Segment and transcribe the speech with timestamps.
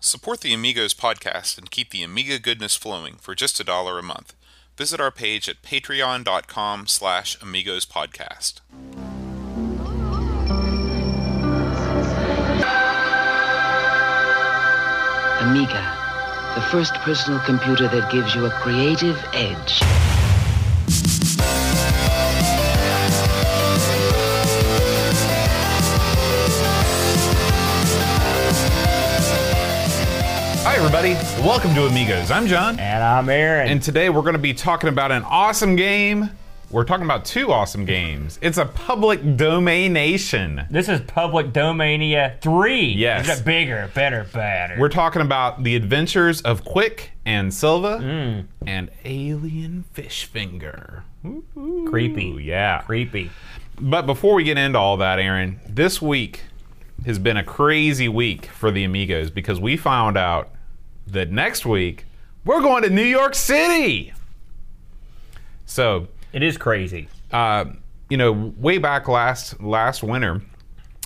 [0.00, 4.02] Support the Amigos podcast and keep the Amiga goodness flowing for just a dollar a
[4.02, 4.32] month.
[4.76, 8.60] Visit our page at patreon.com slash amigos podcast.
[15.40, 19.80] Amiga, the first personal computer that gives you a creative edge.
[30.78, 31.14] Everybody.
[31.42, 32.30] Welcome to Amigos.
[32.30, 32.78] I'm John.
[32.78, 33.68] And I'm Aaron.
[33.68, 36.30] And today we're going to be talking about an awesome game.
[36.70, 38.38] We're talking about two awesome games.
[38.42, 40.70] It's a public domaination.
[40.70, 42.92] this is Public Domania 3.
[42.92, 43.28] Yes.
[43.28, 44.76] Is it bigger, better, better?
[44.78, 48.68] We're talking about the adventures of Quik and Silva hmm.
[48.68, 51.02] and Alien Fish Finger.
[51.88, 52.38] creepy.
[52.40, 52.82] Yeah.
[52.82, 53.32] Creepy.
[53.80, 56.42] But before we get into all that, Aaron, this week
[57.04, 60.50] has been a crazy week for the Amigos because we found out
[61.12, 62.06] that next week
[62.44, 64.12] we're going to New York City.
[65.66, 67.08] So, It is crazy.
[67.32, 67.66] uh,
[68.08, 70.40] you know, way back last last winter,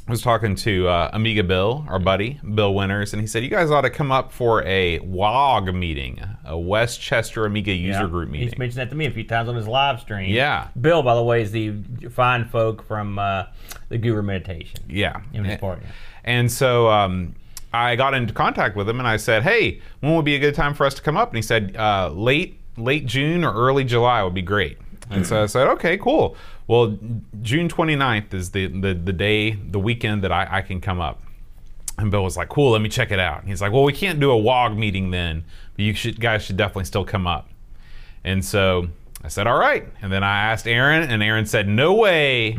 [0.06, 3.48] I was talking to uh, Amiga Bill, our buddy Bill Winters, and he said you
[3.50, 8.06] guys ought to come up for a WOG meeting, a Westchester Amiga user Yeah.
[8.08, 8.48] group meeting.
[8.48, 10.30] He's mentioned that to me a few times on his live stream.
[10.30, 10.68] Yeah.
[10.80, 11.72] Bill, by the way, is the
[12.12, 13.44] fine folk from uh,
[13.88, 14.80] the Guru Meditation.
[14.88, 15.22] Yeah.
[15.32, 15.58] In his.
[16.24, 17.34] And so um,
[17.72, 20.54] I got into contact with him and I said, hey, when would be a good
[20.54, 21.28] time for us to come up?
[21.30, 24.78] And he said, uh, late late June or early July would be great.
[25.10, 26.36] And so I said, okay, cool.
[26.66, 26.96] Well,
[27.42, 31.20] June 29th is the, the, the day, the weekend that I, I can come up.
[31.98, 33.40] And Bill was like, cool, let me check it out.
[33.40, 35.44] And he's like, well, we can't do a WOG meeting then,
[35.76, 37.50] but you should, guys should definitely still come up.
[38.24, 38.88] And so
[39.22, 39.86] I said, all right.
[40.00, 42.52] And then I asked Aaron, and Aaron said, no way.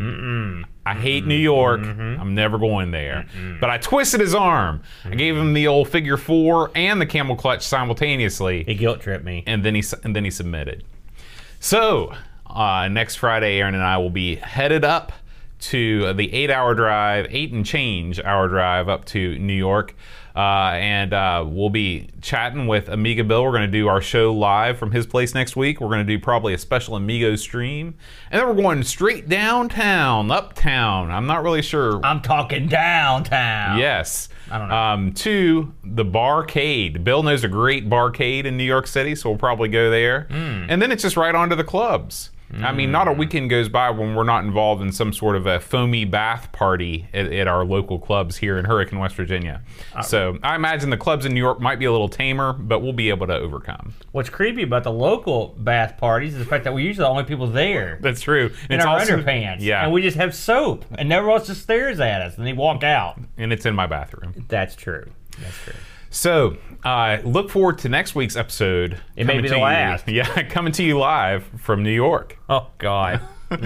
[0.85, 1.81] I hate New York.
[1.81, 3.25] I'm never going there.
[3.61, 4.81] But I twisted his arm.
[5.05, 9.23] I gave him the old figure four and the camel clutch simultaneously, He guilt tripped
[9.23, 9.43] me.
[9.47, 10.83] and then he and then he submitted.
[11.59, 12.13] So
[12.47, 15.11] uh, next Friday, Aaron and I will be headed up
[15.59, 19.95] to the eight-hour drive, eight and change hour drive up to New York.
[20.35, 23.43] Uh, and uh, we'll be chatting with Amiga Bill.
[23.43, 25.79] We're going to do our show live from his place next week.
[25.79, 27.93] We're going to do probably a special Amigo stream.
[28.31, 31.11] And then we're going straight downtown, uptown.
[31.11, 33.77] I'm not really sure I'm talking downtown.
[33.77, 34.29] Yes.
[34.49, 34.75] I don't know.
[34.75, 37.03] Um, to the barcade.
[37.03, 40.27] Bill knows a great barcade in New York City, so we'll probably go there.
[40.29, 40.65] Hmm.
[40.67, 42.31] And then it's just right on to the clubs.
[42.61, 45.45] I mean, not a weekend goes by when we're not involved in some sort of
[45.45, 49.61] a foamy bath party at, at our local clubs here in Hurricane, West Virginia.
[49.95, 52.79] Uh, so I imagine the clubs in New York might be a little tamer, but
[52.81, 53.93] we'll be able to overcome.
[54.11, 57.23] What's creepy about the local bath parties is the fact that we're usually the only
[57.23, 57.97] people there.
[58.01, 58.51] That's true.
[58.69, 59.61] in It's our also- underpants.
[59.61, 59.83] Yeah.
[59.83, 60.85] And we just have soap.
[60.97, 63.19] And everyone else just stares at us and they walk out.
[63.37, 64.45] and it's in my bathroom.
[64.47, 65.09] That's true.
[65.41, 65.73] That's true.
[66.13, 68.99] So, uh, look forward to next week's episode.
[69.15, 70.07] It may be the you- last.
[70.13, 72.37] Yeah, coming to you live from New York.
[72.47, 73.19] Oh, God.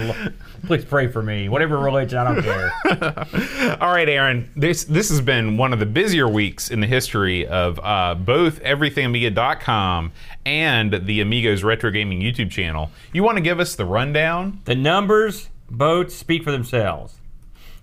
[0.66, 1.48] Please pray for me.
[1.50, 3.76] Whatever religion, I don't care.
[3.82, 4.50] All right, Aaron.
[4.56, 8.62] This this has been one of the busier weeks in the history of uh, both
[8.62, 10.12] EverythingAmiga.com
[10.44, 12.90] and the Amigos Retro Gaming YouTube channel.
[13.12, 14.60] You want to give us the rundown?
[14.66, 17.14] The numbers, boats speak for themselves.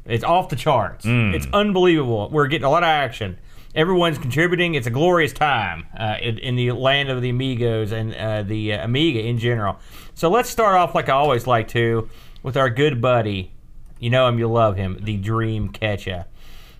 [0.05, 1.05] It's off the charts.
[1.05, 1.33] Mm.
[1.33, 2.29] It's unbelievable.
[2.31, 3.39] We're getting a lot of action.
[3.75, 4.75] Everyone's contributing.
[4.75, 8.73] It's a glorious time uh, in, in the land of the Amigos and uh, the
[8.73, 9.77] uh, Amiga in general.
[10.13, 12.09] So let's start off like I always like to
[12.41, 13.51] with our good buddy.
[13.99, 16.25] You know him, you love him, the Dream Catcher.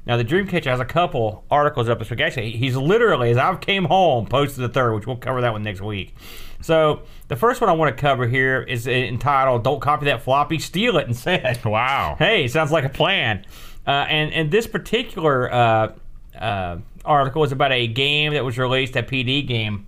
[0.06, 2.22] Now, the Dreamcatcher has a couple articles up this week.
[2.22, 5.64] Actually, he's literally, as I came home, posted the third, which we'll cover that one
[5.64, 6.14] next week.
[6.62, 10.60] So, the first one I want to cover here is entitled "Don't Copy That Floppy,
[10.60, 12.16] Steal It Instead." Wow.
[12.20, 13.46] Hey, sounds like a plan.
[13.88, 15.94] Uh, and and this particular uh,
[16.40, 19.88] uh, article is about a game that was released, a PD game,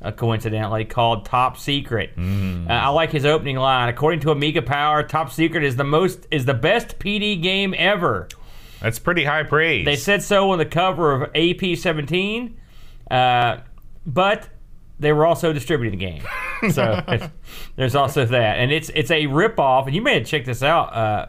[0.00, 2.10] uh, coincidentally called Top Secret.
[2.16, 3.88] Uh, I like his opening line.
[3.88, 8.28] According to Amiga Power, Top Secret is the most is the best PD game ever.
[8.80, 9.84] That's pretty high praise.
[9.84, 12.56] They said so on the cover of AP 17,
[13.10, 13.58] uh,
[14.06, 14.48] but
[15.00, 16.22] they were also distributing the game.
[16.72, 17.00] So
[17.76, 19.86] there's also that, and it's it's a ripoff.
[19.86, 21.26] And you may have checked this out, uh,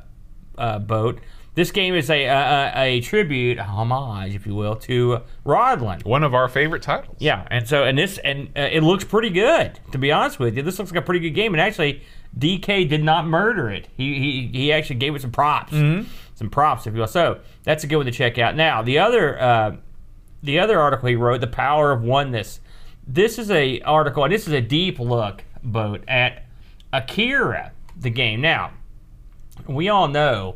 [0.57, 1.19] uh, boat.
[1.55, 6.05] This game is a, a a tribute, a homage, if you will, to Rodland.
[6.05, 7.17] one of our favorite titles.
[7.19, 9.79] Yeah, and so and this and uh, it looks pretty good.
[9.91, 11.53] To be honest with you, this looks like a pretty good game.
[11.53, 12.03] And actually,
[12.37, 13.87] DK did not murder it.
[13.97, 17.07] He he, he actually gave it some props, some props, if you will.
[17.07, 18.55] So that's a good one to check out.
[18.55, 19.75] Now the other uh,
[20.41, 22.61] the other article he wrote, "The Power of Oneness."
[23.05, 26.45] This is a article, and this is a deep look, boat at
[26.93, 28.39] Akira, the game.
[28.39, 28.71] Now
[29.67, 30.55] we all know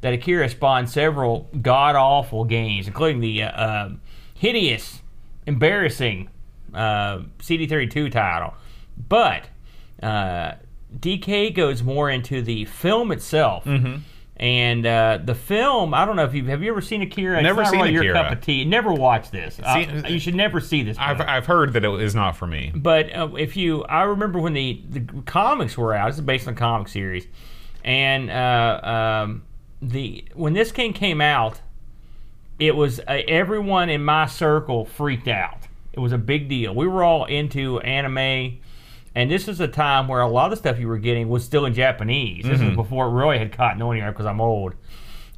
[0.00, 4.00] that Akira spawned several god awful games, including the uh, um
[4.34, 5.02] hideous
[5.46, 6.28] embarrassing
[6.74, 8.54] uh, CD32 title.
[9.08, 9.48] But
[10.02, 10.52] uh,
[10.98, 13.64] DK goes more into the film itself.
[13.64, 13.96] Mm-hmm.
[14.40, 17.38] And uh, the film, I don't know if you have you ever seen Akira.
[17.38, 18.22] It's Never not seen really your Akira.
[18.22, 18.64] cup of tea.
[18.64, 19.56] Never watch this.
[19.74, 20.96] See- you should never see this.
[20.96, 21.20] I've.
[21.20, 22.70] I've heard that it is not for me.
[22.72, 26.06] But uh, if you, I remember when the, the comics were out.
[26.06, 27.26] This is based on a comic series,
[27.82, 29.42] and uh, um,
[29.80, 31.60] the when this game came out,
[32.58, 35.68] it was uh, everyone in my circle freaked out.
[35.92, 36.74] It was a big deal.
[36.74, 38.58] We were all into anime,
[39.14, 41.64] and this is a time where a lot of stuff you were getting was still
[41.64, 42.44] in Japanese.
[42.44, 44.74] This was before it really had caught on here because I'm old.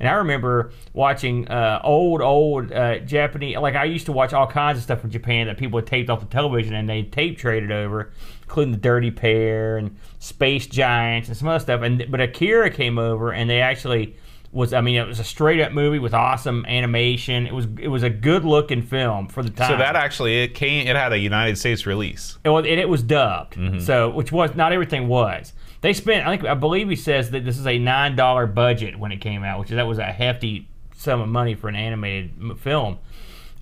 [0.01, 3.59] And I remember watching uh, old, old uh, Japanese.
[3.59, 6.09] Like I used to watch all kinds of stuff from Japan that people had taped
[6.09, 8.11] off the television, and they tape traded over,
[8.43, 11.83] including the Dirty Pair and Space Giants and some other stuff.
[11.83, 14.17] And but Akira came over, and they actually
[14.53, 14.73] was.
[14.73, 17.47] I mean, it was a straight up movie with awesome animation.
[17.47, 19.71] It was it was a good looking film for the time.
[19.71, 20.87] So that actually it came.
[20.87, 22.39] It had a United States release.
[22.45, 23.81] Well, and it was dubbed, Mm-hmm.
[23.81, 25.53] so which was not everything was.
[25.83, 28.99] They spent, I think, I believe he says that this is a nine dollar budget
[28.99, 32.59] when it came out, which that was a hefty sum of money for an animated
[32.61, 32.99] film.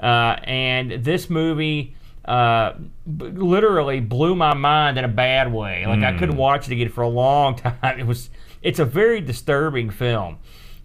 [0.00, 1.94] Uh, and this movie
[2.24, 2.72] uh,
[3.06, 5.86] b- literally blew my mind in a bad way.
[5.86, 8.00] Like I couldn't watch it again for a long time.
[8.00, 8.30] It was,
[8.62, 10.38] it's a very disturbing film.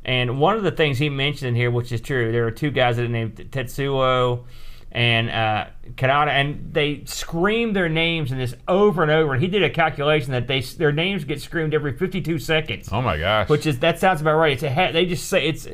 [0.06, 2.72] And one of the things he mentioned in here, which is true, there are two
[2.72, 4.44] guys that are named Tetsuo
[4.92, 5.66] and uh,
[5.96, 9.34] Kaneda, and they scream their names in this over and over.
[9.34, 13.02] And he did a calculation that they their names get screamed every 52 seconds, Oh
[13.02, 13.50] my gosh!
[13.50, 14.54] which is that sounds about right.
[14.54, 15.68] It's a they just say it's.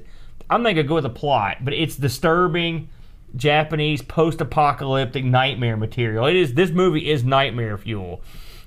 [0.50, 2.90] I'm not gonna go with the plot, but it's disturbing
[3.36, 6.26] Japanese post-apocalyptic nightmare material.
[6.26, 6.54] It is.
[6.54, 8.22] This movie is nightmare fuel.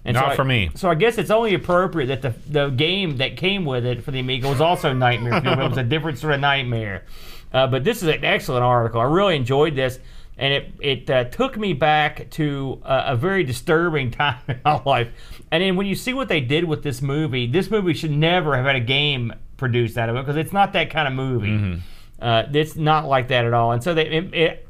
[0.04, 0.70] And Not I- for me.
[0.74, 4.10] So I guess it's only appropriate that the the game that came with it for
[4.10, 7.04] the Amiga was also nightmare it was a different sort of nightmare.
[7.52, 9.00] Uh, but this is an excellent article.
[9.00, 9.98] I really enjoyed this,
[10.38, 14.82] and it it uh, took me back to uh, a very disturbing time in my
[14.84, 15.08] life.
[15.50, 18.56] And then when you see what they did with this movie, this movie should never
[18.56, 21.80] have had a game produced out of it because it's not that kind of movie.
[22.20, 23.72] Uh, it's not like that at all.
[23.72, 24.68] And so they it, it,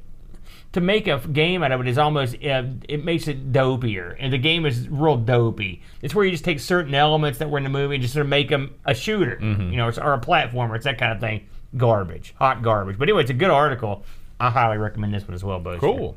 [0.73, 4.33] to make a game out of it is almost uh, it makes it dopier, and
[4.33, 5.83] the game is real dopey.
[6.01, 8.25] It's where you just take certain elements that were in the movie and just sort
[8.27, 10.75] of make them a shooter, you know, or a platformer.
[10.77, 11.47] It's that kind of thing.
[11.77, 12.99] Garbage, hot garbage.
[12.99, 14.05] But anyway, it's a good article.
[14.41, 15.79] I highly recommend this one as well, Bo.
[15.79, 16.17] cool.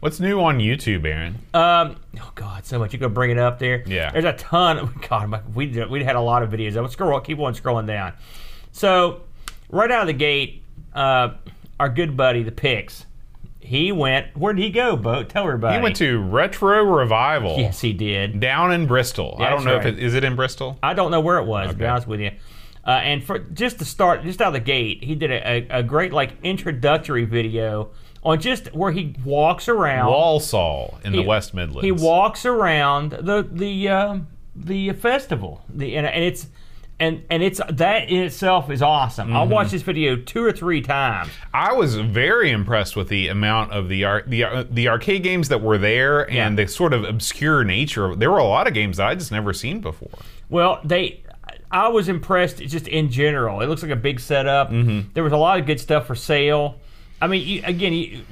[0.00, 1.36] What's new on YouTube, Aaron?
[1.54, 2.92] Um, oh God, so much.
[2.92, 3.82] You could bring it up there.
[3.86, 4.12] Yeah.
[4.12, 4.78] There's a ton.
[4.78, 6.76] Of, God, we did- we had a lot of videos.
[6.76, 8.12] I would scroll, keep on scrolling down.
[8.72, 9.22] So,
[9.70, 10.62] right out of the gate,
[10.94, 11.30] uh,
[11.80, 13.06] our good buddy, the Pix,
[13.66, 14.36] he went.
[14.36, 15.24] Where did he go, Bo?
[15.24, 15.76] Tell everybody.
[15.76, 18.38] He went to Retro Revival Yes, he did.
[18.38, 19.36] down in Bristol.
[19.40, 19.86] I don't know right.
[19.86, 20.78] if it is it in Bristol.
[20.82, 22.30] I don't know where it was, to be honest with you.
[22.86, 25.80] Uh, and for just to start, just out of the gate, he did a, a,
[25.80, 27.90] a great like introductory video
[28.22, 30.10] on just where he walks around.
[30.10, 31.82] Walsall in the West Midlands.
[31.82, 34.18] He walks around the the uh,
[34.54, 36.46] the festival, the and, and it's
[36.98, 39.28] and and it's that in itself is awesome.
[39.28, 39.36] Mm-hmm.
[39.36, 41.30] I'll watch this video two or three times.
[41.52, 45.48] I was very impressed with the amount of the ar- the ar- the arcade games
[45.48, 48.06] that were there and the sort of obscure nature.
[48.06, 50.18] of There were a lot of games that I just never seen before.
[50.48, 51.22] Well, they.
[51.70, 53.60] I was impressed just in general.
[53.60, 54.70] It looks like a big setup.
[54.70, 55.10] Mm-hmm.
[55.14, 56.76] There was a lot of good stuff for sale.
[57.20, 58.22] I mean, you, again, you,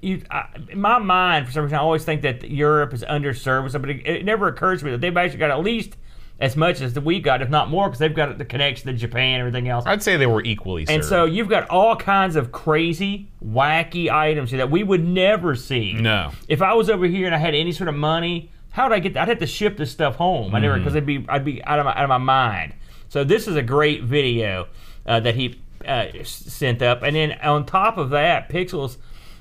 [0.00, 3.64] you, I, in my mind, for some reason, I always think that Europe is underserved,
[3.64, 3.98] with something.
[3.98, 5.96] It, it never occurs to me that they've actually got at least
[6.38, 9.40] as much as we got, if not more, because they've got the connection to Japan
[9.40, 9.84] and everything else.
[9.86, 10.82] I'd say they were equally.
[10.82, 11.06] And served.
[11.06, 15.94] so you've got all kinds of crazy, wacky items that we would never see.
[15.94, 18.92] no, If I was over here and I had any sort of money, how would
[18.92, 19.14] I get?
[19.14, 19.22] That?
[19.22, 20.54] I'd have to ship this stuff home.
[20.54, 22.74] I never because I'd be I'd be out of my out of my mind.
[23.08, 24.68] So this is a great video
[25.06, 28.98] uh, that he uh, sent up, and then on top of that, Pixels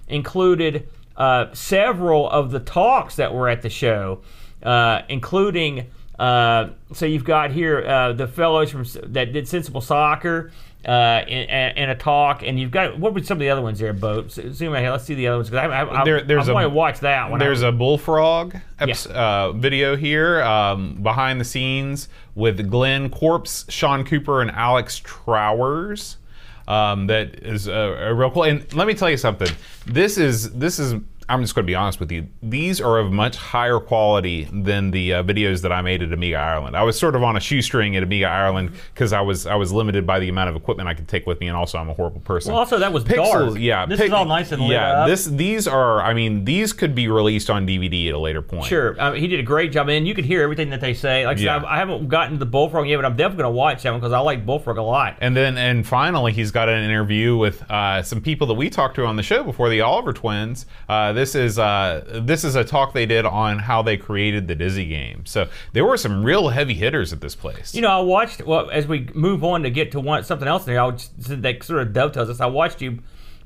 [0.08, 0.88] included
[1.18, 4.22] uh, several of the talks that were at the show,
[4.64, 5.88] uh, including.
[6.18, 10.52] Uh, so you've got here uh, the fellows from that did Sensible Soccer
[10.86, 13.80] uh, in, in a talk, and you've got what were some of the other ones
[13.80, 14.28] there, Bo?
[14.28, 14.92] So- Zoom out here.
[14.92, 17.00] Let's see the other ones because I, I, I, There- there's I want to watch
[17.02, 17.40] that one.
[17.40, 23.66] There's I, a bullfrog eps- uh, video here um, behind the scenes with Glenn Corpes,
[23.70, 26.18] Sean Cooper, and Alex Trowers.
[26.68, 28.44] Um, that is a, a real cool.
[28.44, 29.50] And let me tell you something.
[29.86, 30.96] This is this is
[31.28, 32.28] I'm just going to be honest with you.
[32.44, 36.38] These are of much higher quality than the uh, videos that I made at Amiga
[36.38, 36.78] Ireland.
[36.78, 39.72] I was sort of on a shoestring at Amiga Ireland because I was I was
[39.72, 41.94] limited by the amount of equipment I could take with me, and also I'm a
[41.94, 42.52] horrible person.
[42.52, 43.60] Well, also that was Pixels, dark.
[43.60, 43.86] yeah.
[43.86, 45.02] this pic- is all nice and lit yeah.
[45.02, 45.08] up.
[45.08, 46.02] This these are.
[46.02, 48.66] I mean, these could be released on DVD at a later point.
[48.66, 51.26] Sure, mean, he did a great job, and you could hear everything that they say.
[51.26, 51.58] Like I said, Yeah.
[51.64, 53.92] I, I haven't gotten to the Bullfrog yet, but I'm definitely going to watch that
[53.92, 55.18] one because I like Bullfrog a lot.
[55.22, 58.96] And then, and finally, he's got an interview with uh, some people that we talked
[58.96, 60.66] to on the show before, the Oliver twins.
[60.88, 64.56] Uh, this is uh, this is a talk they did on how they created the
[64.56, 65.26] Dizzy game.
[65.26, 67.74] So there were some real heavy hitters at this place.
[67.74, 68.46] You know, I watched.
[68.46, 71.64] Well, as we move on to get to one something else there, I was, that
[71.64, 72.40] sort of dovetails us.
[72.40, 73.00] I watched you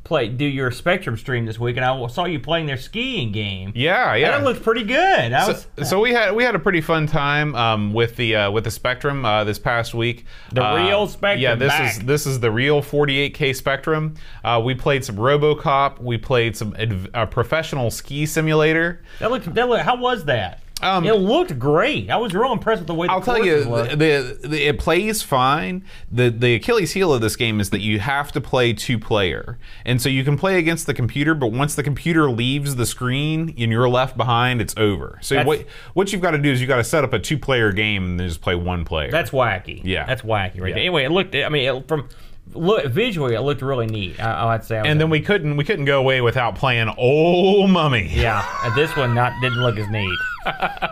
[0.10, 3.72] play do your Spectrum stream this week, and I saw you playing their skiing game.
[3.75, 4.36] yeah, yeah.
[4.36, 5.32] And it looked pretty good.
[5.32, 8.36] I was, so, so we had we had a pretty fun time um, with the
[8.36, 10.25] uh, with the Spectrum uh, this past week.
[10.51, 11.92] The Uh, real Spectrum Yeah, this back.
[11.94, 14.16] is this is the real 48k Spectrum.
[14.44, 16.01] Uh, we played some RoboCop.
[16.01, 19.01] We played some adv- uh, professional ski simulator.
[19.20, 19.54] that looked.
[19.54, 19.84] That looked.
[19.84, 20.62] How was that?
[20.81, 22.09] Um, it looked great.
[22.09, 23.07] I was real impressed with the way.
[23.07, 23.91] The I'll tell you, looked.
[24.00, 25.83] the, the it plays fine.
[26.12, 29.57] the The Achilles heel of this game is that you have to play two player,
[29.86, 31.36] and so you can play against the computer.
[31.36, 35.19] But once the computer leaves the screen and you're left behind, it's over.
[35.21, 37.13] So That's- what what you've got to do is you have got to set up
[37.13, 39.12] a two player game and then just play one player.
[39.12, 39.81] That's wacky.
[39.83, 40.05] Yeah.
[40.05, 40.77] that's wacky right Yeah.
[40.77, 41.36] Anyway, it looked.
[41.36, 42.07] I mean, it, from
[42.53, 44.20] look visually, it looked really neat.
[44.20, 44.77] I, I'd say.
[44.79, 48.08] I and then we couldn't we couldn't go away without playing Old Mummy.
[48.12, 50.18] Yeah, and this one not didn't look as neat.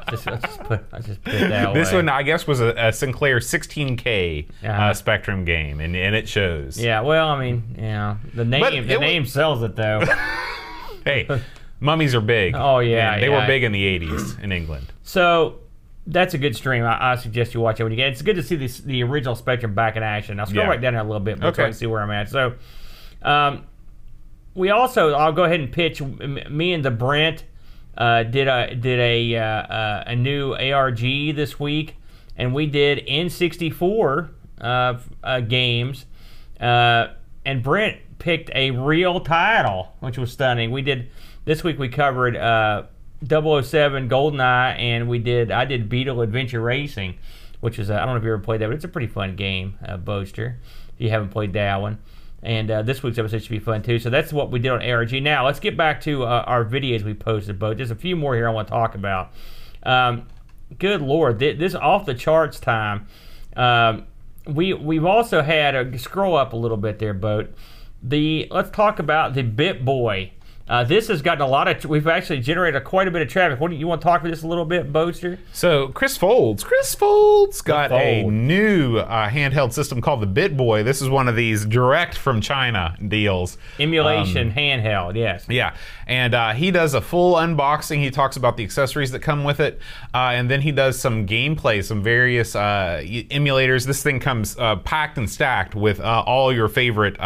[0.10, 2.94] just, let's just put, let's just put that This one, I guess, was a, a
[2.94, 4.68] Sinclair 16K Uh-huh.
[4.70, 6.78] uh, Spectrum game, and, and it shows.
[6.80, 10.04] Yeah, well, I mean, yeah, the name But the name sells it though.
[11.06, 11.26] Hey,
[11.80, 12.54] mummies are big.
[12.54, 13.40] Oh, yeah, they yeah.
[13.40, 14.88] were big in the 80s in England.
[15.04, 15.60] so
[16.08, 16.84] that's a good stream.
[16.84, 18.10] I, I suggest you watch it when you get.
[18.10, 20.40] It's good to see this, the original Spectrum back in action.
[20.40, 20.70] I'll scroll Yeah.
[20.72, 21.64] right down there a little bit, but so I Okay.
[21.72, 22.30] can see where I'm at.
[22.30, 22.54] So,
[23.22, 23.66] um,
[24.56, 26.02] we also I'll go ahead and pitch.
[26.02, 27.44] Me and the Brent
[27.98, 31.00] uh, did a did a uh, uh, a new ARG
[31.36, 31.96] this week,
[32.38, 34.30] and we did N64
[34.62, 36.06] uh, uh, games,
[36.60, 37.08] uh,
[37.46, 40.72] and Brent picked a real title, which was stunning.
[40.72, 41.10] We did
[41.46, 41.78] this week.
[41.78, 42.84] We covered uh,
[43.26, 47.18] 007 GoldenEye, and we did I did Beetle Adventure Racing,
[47.60, 49.36] which is I don't know if you ever played that, but it's a pretty fun
[49.36, 50.60] game, uh, Boaster.
[50.96, 52.00] If you haven't played that one.
[52.44, 54.00] And uh, this week's episode should be fun too.
[54.00, 55.12] So that's what we did on ARG.
[55.24, 57.74] Now let's get back to uh, our videos we posted, Bo.
[57.74, 59.34] There's a few more here I want to talk about.
[59.84, 60.28] Um,
[60.78, 63.08] good lord, thi- this off the charts time.
[63.56, 64.06] Um,
[64.46, 67.54] we we've also had a scroll up a little bit there, boat.
[68.04, 70.32] The let's talk about the Bit Boy.
[70.70, 71.86] Uh, this has gotten a lot of.
[71.86, 73.60] We've actually generated quite a bit of traffic.
[73.60, 75.40] What do you want to talk about this a little bit, Boaster?
[75.54, 80.84] So Chris Folds, Chris Folds got a new uh, handheld system called the BitBoy.
[80.84, 83.58] This is one of these direct from China deals.
[83.80, 85.46] Emulation handheld, yes.
[85.48, 88.00] Yeah, and uh, he does a full unboxing.
[88.00, 89.80] He talks about the accessories that come with it,
[90.14, 93.86] uh, and then he does some gameplay, some various uh, emulators.
[93.86, 97.18] This thing comes uh, packed and stacked with uh, all your favorite.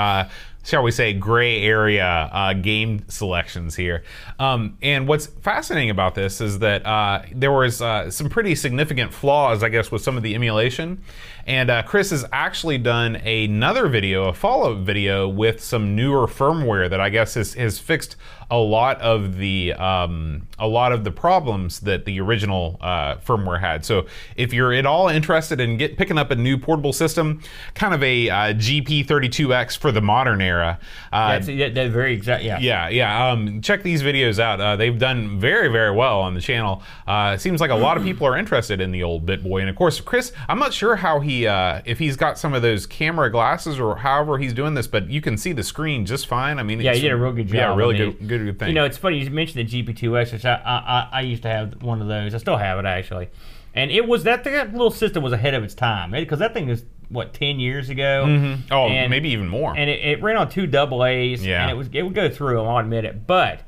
[0.63, 4.03] Shall we say gray area uh, game selections here?
[4.37, 9.11] Um, and what's fascinating about this is that uh, there was uh, some pretty significant
[9.11, 11.01] flaws, I guess, with some of the emulation.
[11.47, 16.89] And uh, Chris has actually done another video, a follow-up video with some newer firmware
[16.91, 18.15] that I guess has, has fixed
[18.51, 23.61] a lot of the um, a lot of the problems that the original uh, firmware
[23.61, 23.85] had.
[23.85, 24.05] So
[24.35, 27.41] if you're at all interested in get picking up a new portable system,
[27.75, 30.79] kind of a uh, GP32X for the modern era,
[31.13, 32.43] uh, That's that, that very exact.
[32.43, 32.59] Yeah.
[32.59, 33.29] yeah, yeah.
[33.29, 34.59] Um, check these videos out.
[34.59, 36.83] Uh, they've done very, very well on the channel.
[37.07, 39.69] Uh, it seems like a lot of people are interested in the old BitBoy, and
[39.69, 40.33] of course, Chris.
[40.49, 43.95] I'm not sure how he, uh, if he's got some of those camera glasses or
[43.95, 46.59] however he's doing this, but you can see the screen just fine.
[46.59, 47.55] I mean, Yeah, you did a real good job.
[47.55, 48.69] Yeah, really good, good, good thing.
[48.69, 51.81] You know, it's funny you mentioned the GP2X, which I, I, I- used to have
[51.83, 52.33] one of those.
[52.33, 53.29] I still have it actually,
[53.73, 56.67] and it was that that little system was ahead of its time because that thing
[56.67, 58.23] was what ten years ago.
[58.71, 59.75] oh, and- maybe even more.
[59.75, 61.45] and it, it ran on two double A's.
[61.45, 61.61] Yeah.
[61.63, 62.67] and it was it would go through them.
[62.67, 63.61] I'll admit it, but.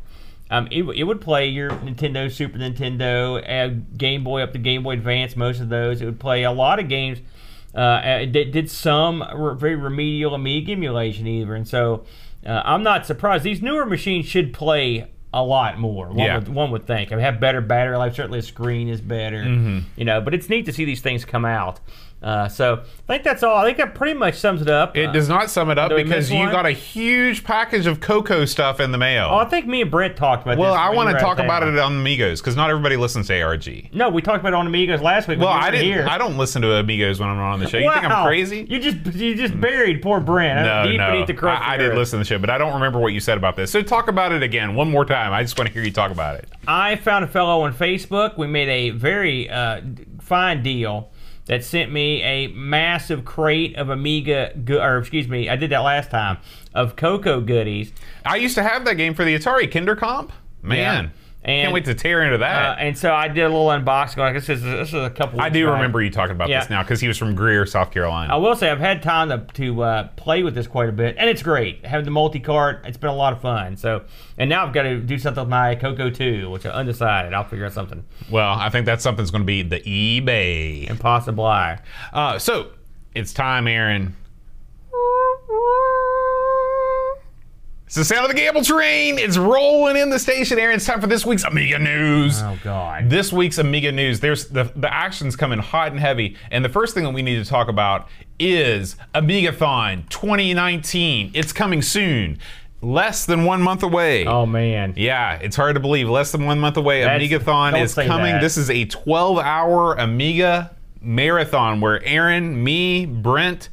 [0.51, 4.84] Um, it, it would play your Nintendo, Super Nintendo, uh, Game Boy up to Game
[4.84, 6.00] Boy Advance, most of those.
[6.00, 7.20] It would play a lot of games.
[7.74, 12.03] Uh, it did, did some re- very remedial Amiga emulation either, and so
[12.45, 13.43] uh, I'm not surprised.
[13.43, 16.07] These newer machines should play a lot more.
[16.09, 16.35] One, Yeah.
[16.38, 17.12] would, one would think.
[17.12, 18.15] I mean, have better battery life.
[18.15, 19.43] Certainly, the screen is better.
[19.43, 19.79] Mm-hmm.
[19.95, 21.79] You know, but it's neat to see these things come out.
[22.24, 23.58] Uh, so I think that's all.
[23.58, 24.96] I think that pretty much sums it up.
[24.96, 28.46] It Uh, does not sum it up because you got a huge package of Coco
[28.46, 29.27] stuff in the mail.
[29.30, 30.60] oh, I think me and Brent talked about this.
[30.62, 30.80] well, this.
[30.80, 33.89] I want to talk about it on Amigos because not everybody listens to ARG.
[33.94, 35.38] No, we talked about it on Amigos last week.
[35.39, 35.86] Well, you I didn't.
[35.86, 36.08] Here.
[36.10, 37.77] I don't listen to Amigos when I'm on the show.
[37.77, 38.65] You think I'm crazy?
[38.70, 41.12] You just you just buried poor Brent No, deep no.
[41.12, 41.62] beneath the crust.
[41.62, 43.56] I, I did listen to the show, but I don't remember what you said about
[43.58, 43.70] this.
[43.70, 45.34] So talk about it again one more time.
[45.34, 46.48] I just want to hear you talk about it.
[46.68, 48.38] I found a fellow on Facebook.
[48.38, 49.82] We made a very uh,
[50.22, 51.10] fine deal
[51.45, 55.79] that sent me a massive crate of Amiga, go- or excuse me, I did that
[55.79, 56.38] last time
[56.73, 57.91] of Coco goodies.
[58.25, 60.31] I used to have that game for the Atari Kinder Comp.
[60.62, 61.09] Man, Yeah.
[61.45, 62.77] And- can't wait to tear into Uh, that.
[62.79, 64.17] and so I did a little unboxing.
[64.17, 65.41] Like this is this is a couple.
[65.41, 65.73] I do back.
[65.75, 66.62] remember you talking about Yeah.
[66.62, 68.33] this now because he was from Greer, South Carolina.
[68.33, 71.15] I will say I've had time to, to uh, play with this quite a bit,
[71.19, 71.85] and it's great.
[71.85, 73.75] Having the multi cart, it's been a lot of fun.
[73.75, 74.03] So,
[74.38, 77.33] and now I've got to do something with my Coco 2, which I'm undecided.
[77.33, 78.03] I'll figure out something.
[78.29, 80.89] well, I think that something's going to be the eBay.
[80.89, 81.45] Impossible.
[81.45, 81.79] I.
[82.13, 82.67] Uh, so
[83.15, 84.15] it's time, Aaron.
[87.93, 89.19] It's the sound of the gamble train.
[89.19, 90.77] It's rolling in the station, Aaron.
[90.77, 92.41] It's time for this week's Amiga news.
[92.41, 93.07] Oh God.
[93.07, 96.35] This week's Amiga news, there's the, the action's coming hot and heavy.
[96.50, 98.07] And the first thing that we need to talk about
[98.39, 101.33] is Amigathon 2019.
[101.35, 102.39] It's coming soon.
[102.81, 104.25] Less than one month away.
[104.25, 104.95] Oh man.
[104.97, 106.09] Yeah, it's hard to believe.
[106.09, 107.01] Less than one month away.
[107.01, 108.33] That's- Amigathon is coming.
[108.33, 108.41] that.
[108.41, 113.69] This is a 12 hour Amiga marathon where Aaron, me, Brent,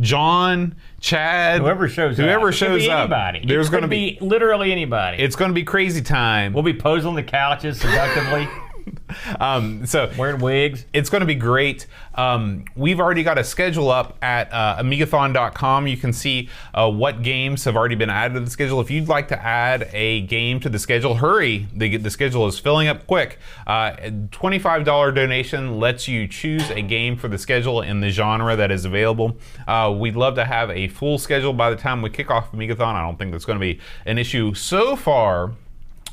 [0.00, 2.24] John, Chad, Whoever shows up.
[2.24, 3.44] whoever could shows be up, Anybody.
[3.46, 5.22] there's going to could be, literally anybody.
[5.22, 6.52] it's going to be crazy time.
[6.52, 8.46] we'll be posing on the couches seductively,
[9.38, 10.86] Um, so wearing wigs.
[10.92, 11.86] it's going to be great.
[12.14, 15.86] Um, we've already got a schedule up at uh, amigathon.com.
[15.86, 18.80] You can see uh, what games have already been added to the schedule.
[18.80, 21.68] If you'd like to add a game to the schedule, hurry.
[21.74, 23.38] The, the schedule is filling up quick.
[23.66, 28.56] Uh, a $25 donation lets you choose a game for the schedule in the genre
[28.56, 29.36] that is available.
[29.66, 32.94] Uh, we'd love to have a full schedule by the time we kick off Amigathon.
[32.94, 35.52] I don't think that's going to be an issue so far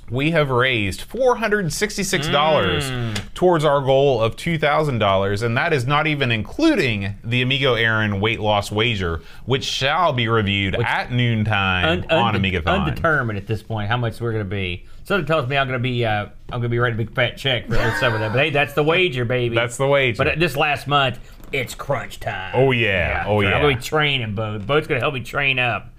[0.09, 7.15] we have raised $466 towards our goal of $2,000, and that is not even including
[7.23, 12.45] the Amigo Aaron weight loss wager, which shall be reviewed at noontime Un- on unde-
[12.45, 12.87] Amigathon.
[12.87, 14.85] Undetermined at this point how much we're going to be.
[15.03, 17.13] Something tells me I'm going to be uh, I'm going to be writing a big
[17.15, 18.33] fat check for some of that.
[18.33, 19.55] But hey, that's the wager, baby.
[19.55, 20.21] That's the wager.
[20.23, 21.19] But this last month,
[21.53, 22.51] it's crunch time.
[22.55, 23.23] Oh, yeah.
[23.25, 23.53] Oh, yeah.
[23.53, 24.59] I'm going to be training, Bo.
[24.59, 25.93] Bo's going to help me train up.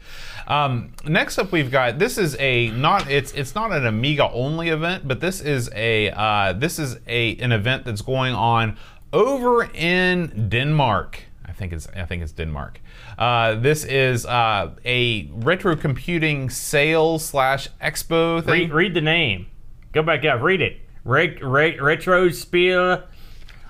[0.48, 4.70] Um, next up, we've got this is a not it's it's not an Amiga only
[4.70, 8.76] event, but this is a uh, this is a an event that's going on
[9.12, 11.24] over in Denmark.
[11.44, 12.80] I think it's I think it's Denmark.
[13.18, 18.52] Uh, this is uh, a retro computing sales slash expo thing.
[18.52, 19.48] Read, read the name.
[19.92, 20.40] Go back up.
[20.40, 20.78] Read it.
[21.04, 23.02] Re- re- retro Spiel.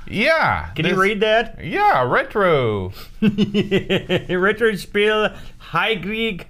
[0.09, 1.65] yeah, Can this- you read that?
[1.65, 2.93] Yeah, retro.
[3.21, 5.31] retro Spiel
[5.73, 6.45] Heigrig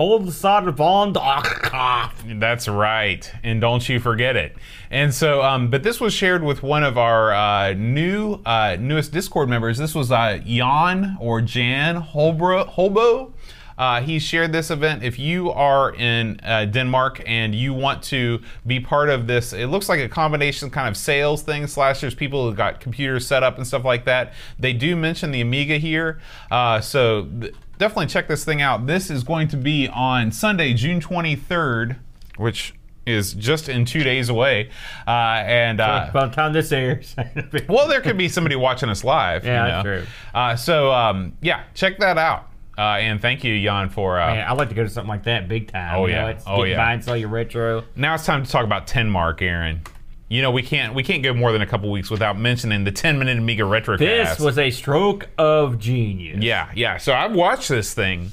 [0.00, 2.40] Polsar von Dach.
[2.40, 4.56] That's right, and don't you forget it.
[4.90, 9.12] And so, um, but this was shared with one of our uh, new uh, newest
[9.12, 9.76] Discord members.
[9.76, 13.34] This was uh, Jan or Jan Holbro, Holbo.
[13.76, 15.02] Uh, he shared this event.
[15.02, 19.66] If you are in uh, Denmark and you want to be part of this, it
[19.66, 21.66] looks like a combination kind of sales thing.
[21.66, 24.32] Slash, there's people who got computers set up and stuff like that.
[24.58, 27.28] They do mention the Amiga here, uh, so.
[27.38, 28.86] Th- definitely check this thing out.
[28.86, 31.96] This is going to be on Sunday, June 23rd,
[32.36, 32.74] which
[33.06, 34.70] is just in two days away.
[35.08, 37.16] Uh, and uh, By the time this airs.
[37.68, 39.44] well, there could be somebody watching us live.
[39.44, 39.96] Yeah, you that's know.
[39.98, 40.06] true.
[40.32, 42.46] Uh, so um, yeah, check that out.
[42.78, 44.20] Uh, and thank you, Jan, for.
[44.20, 45.98] Uh, Man, I'd like to go to something like that big time.
[45.98, 46.30] Oh, you know, yeah.
[46.30, 46.90] It's Oh, yeah.
[46.90, 47.84] And sell your retro.
[47.96, 49.82] Now it's time to talk about Ten Mark, Aaron.
[50.30, 52.92] You know we can't we can't go more than a couple weeks without mentioning the
[52.92, 53.98] 10 minute Amiga Retrocast.
[53.98, 56.42] This was a stroke of genius.
[56.42, 56.98] yeah yeah.
[56.98, 58.30] So I've watched this thing.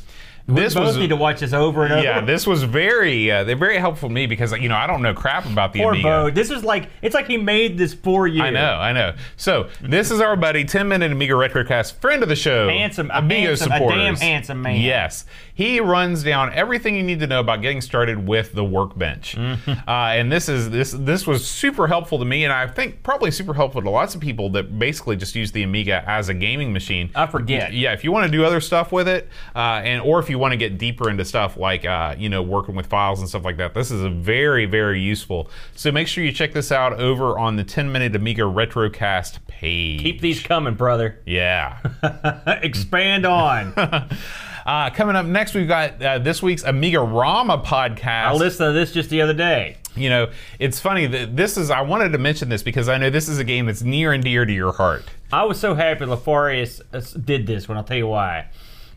[0.48, 2.04] This we both was need to watch this over and over.
[2.04, 2.22] yeah.
[2.22, 5.14] This was very uh, they're very helpful to me because you know I don't know
[5.14, 6.08] crap about the Poor Amiga.
[6.08, 6.30] Bo.
[6.32, 8.42] This is like it's like he made this for you.
[8.42, 9.14] I know, I know.
[9.36, 13.48] So this is our buddy, 10 Minute Amiga Retrocast, friend of the show, Handsome, Amiga
[13.48, 14.80] handsome- a damn handsome man.
[14.80, 19.36] Yes, he runs down everything you need to know about getting started with the Workbench,
[19.36, 19.72] Mm-hmm.
[19.90, 23.32] uh, and this is this this was super helpful to me, and I think probably
[23.32, 26.72] super helpful to lots of people that basically just use the Amiga as a gaming
[26.72, 27.10] machine.
[27.16, 27.74] I forget.
[27.74, 30.37] Yeah, if you want to do other stuff with it, uh, and or if you
[30.38, 33.44] want to get deeper into stuff like uh, you know working with files and stuff
[33.44, 35.50] like that, this is a very very useful.
[35.76, 40.02] So make sure you check this out over on the 10 Minute Amiga Retrocast page.
[40.02, 41.20] Keep these coming, brother.
[41.26, 41.80] Yeah.
[42.62, 43.74] Expand on.
[44.66, 48.06] uh, coming up next, we've got uh, this week's Amiga Rama podcast.
[48.26, 49.78] I listened to this just the other day.
[49.96, 51.72] you know, it's funny that this is.
[51.72, 54.24] I wanted to mention this because I know this is a game that's near and
[54.24, 55.06] dear to your heart.
[55.32, 57.78] I was so happy Lafarius uh, did this one.
[57.78, 58.48] I'll tell you why.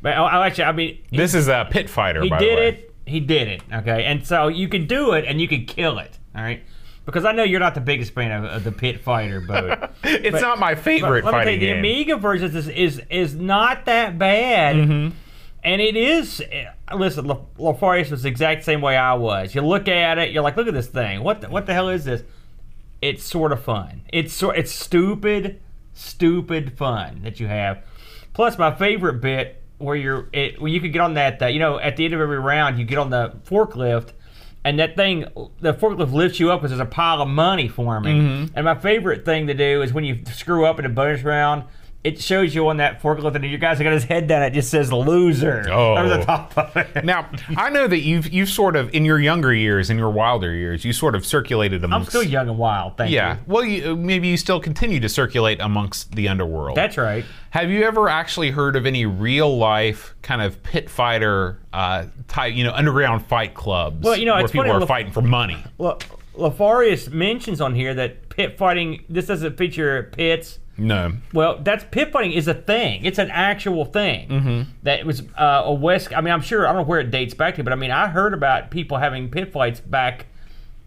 [0.02, 2.22] But I, I actually, I mean, This is a pit fighter.
[2.22, 2.68] he by did the way.
[2.68, 2.94] it.
[3.06, 3.62] He did it.
[3.72, 6.16] Okay, and so you can do it, and you can kill it.
[6.34, 6.62] All right,
[7.06, 10.30] because I know you're not the biggest fan of, of the pit fighter but It's
[10.32, 11.70] But- not my favorite Let me tell you, the.
[11.78, 15.16] Amiga version is is is not that bad, Mm-hmm.
[15.64, 16.40] and it is.
[16.40, 19.54] uh, Listen, La- Lafarius was the exact same way I was.
[19.54, 21.22] You look at it, you're like, look at this thing.
[21.22, 22.22] What the, what the hell is this?
[23.02, 24.02] It's sort of fun.
[24.12, 25.60] It's sort it's stupid,
[25.94, 27.82] stupid fun that you have.
[28.34, 31.42] Plus, my favorite bit where you're it where you could get on that.
[31.42, 34.10] Uh, you know, at the end of every round, you get on the forklift.
[34.62, 35.24] And that thing,
[35.60, 38.50] the forklift lifts you up because there's a pile of money forming.
[38.54, 41.64] And my favorite thing to do is when you screw up in a bonus round,
[42.02, 44.42] it shows you on that forklift, and your guy's got his head down.
[44.42, 45.96] It just says "loser" Oh.
[45.98, 47.04] over the top of it.
[47.04, 50.54] Now, I know that you've you've sort of in your younger years, in your wilder
[50.54, 52.06] years, you sort of circulated amongst.
[52.08, 52.96] I'm still young and wild.
[52.96, 53.34] Thank Yeah.
[53.34, 53.40] you.
[53.46, 56.76] Well, you, maybe you still continue to circulate amongst the underworld.
[56.76, 57.24] That's right.
[57.50, 62.54] Have you ever actually heard of any real life kind of pit fighter uh, type,
[62.54, 64.02] you know, underground fight clubs?
[64.04, 65.62] Well, you know, where it's people funny, are La- fighting for money.
[65.76, 65.98] Well,
[66.36, 69.04] Lafarius mentions on here that pit fighting.
[69.08, 70.58] This doesn't feature pits.
[70.80, 71.12] No.
[71.34, 73.04] Well, that's pit fighting is a thing.
[73.04, 74.28] It's an actual thing.
[74.28, 74.70] Mm-hmm.
[74.84, 76.12] That was uh, a West.
[76.16, 77.90] I mean, I'm sure I don't know where it dates back to, but I mean,
[77.90, 80.26] I heard about people having pit fights back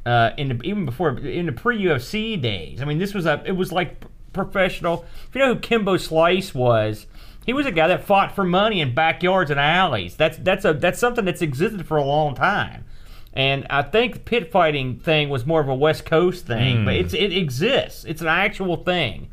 [0.06, 2.82] uh, in the, even before in the pre UFC days.
[2.82, 4.04] I mean, this was a it was like
[4.34, 5.06] professional.
[5.30, 7.06] If you know who Kimbo Slice was,
[7.46, 10.16] he was a guy that fought for money in backyards and alleys.
[10.16, 12.86] That's that's a that's something that's existed for a long time.
[13.32, 16.96] And I think the pit fighting thing was more of a West Coast thing, but
[16.96, 18.06] it's it exists.
[18.06, 19.30] It's an actual thing,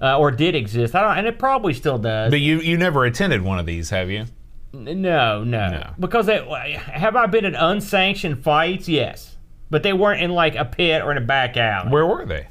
[0.00, 0.94] uh, or did exist.
[0.94, 2.30] I don't, and it probably still does.
[2.30, 4.26] But you you never attended one of these, have you?
[4.72, 5.90] No, no, No.
[5.98, 6.38] Because they,
[6.72, 8.88] have I been in unsanctioned fights?
[8.88, 9.36] Yes,
[9.70, 11.90] but they weren't in like a pit or in a back alley.
[11.90, 12.48] Where were they?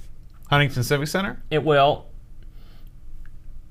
[0.49, 1.41] Huntington Civic Center?
[1.51, 2.08] It will.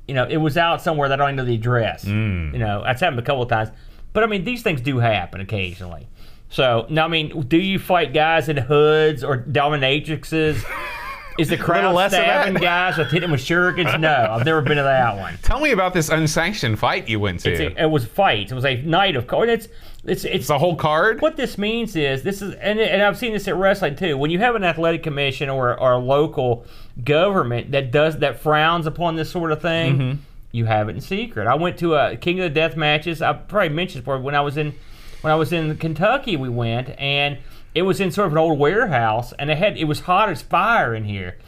[0.07, 2.05] You know, it was out somewhere that I don't know the address.
[2.05, 2.53] Mm.
[2.53, 3.71] You know, that's happened a couple of times.
[4.13, 6.09] But I mean, these things do happen occasionally.
[6.51, 10.63] So now, I mean, do you fight guys in hoods or dominatrixes?
[11.39, 13.99] Is the crowd less stabbing guys with hitting with shurikens?
[13.99, 15.37] No, I've never been to that one.
[15.43, 17.53] Tell me about this unsanctioned fight you went to.
[17.77, 18.53] A, it was fights.
[18.53, 19.49] It was a night of course.
[19.49, 19.69] It's
[20.05, 21.21] it's it's a whole card?
[21.23, 24.17] what this means is this is and, and I've seen this at wrestling too.
[24.17, 26.67] When you have an athletic commission or, or a local
[27.03, 30.21] government that does that frowns upon this sort of thing, Mm-hmm.
[30.53, 31.47] you have it in secret.
[31.47, 33.21] I went to a King of the Death matches.
[33.23, 34.75] I probably mentioned before when I was in
[35.23, 36.37] when I was in Kentucky.
[36.37, 37.39] We went and
[37.75, 40.43] it was in sort of an old warehouse and it had it was hot as
[40.43, 41.39] fire in here.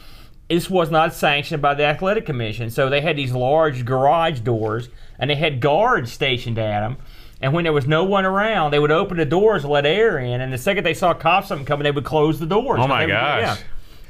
[0.49, 4.89] This was not sanctioned by the athletic commission, so they had these large garage doors
[5.19, 6.97] and they had guards stationed at them.
[7.41, 10.17] And when there was no one around, they would open the doors and let air
[10.17, 10.41] in.
[10.41, 12.79] And the second they saw cops something coming, they would close the doors.
[12.81, 13.61] Oh my would- gosh.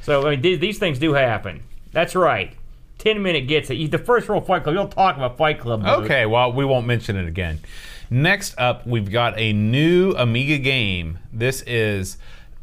[0.02, 1.62] So I mean, these, these things do happen.
[1.92, 2.56] That's right.
[2.96, 3.90] Ten minute gets it.
[3.90, 4.74] The first rule of Fight Club.
[4.74, 5.82] You don't talk about Fight Club.
[5.82, 6.04] Booth.
[6.04, 7.60] Okay, well, we won't mention it again.
[8.10, 11.18] Next up, we've got a new Amiga game.
[11.30, 12.16] This is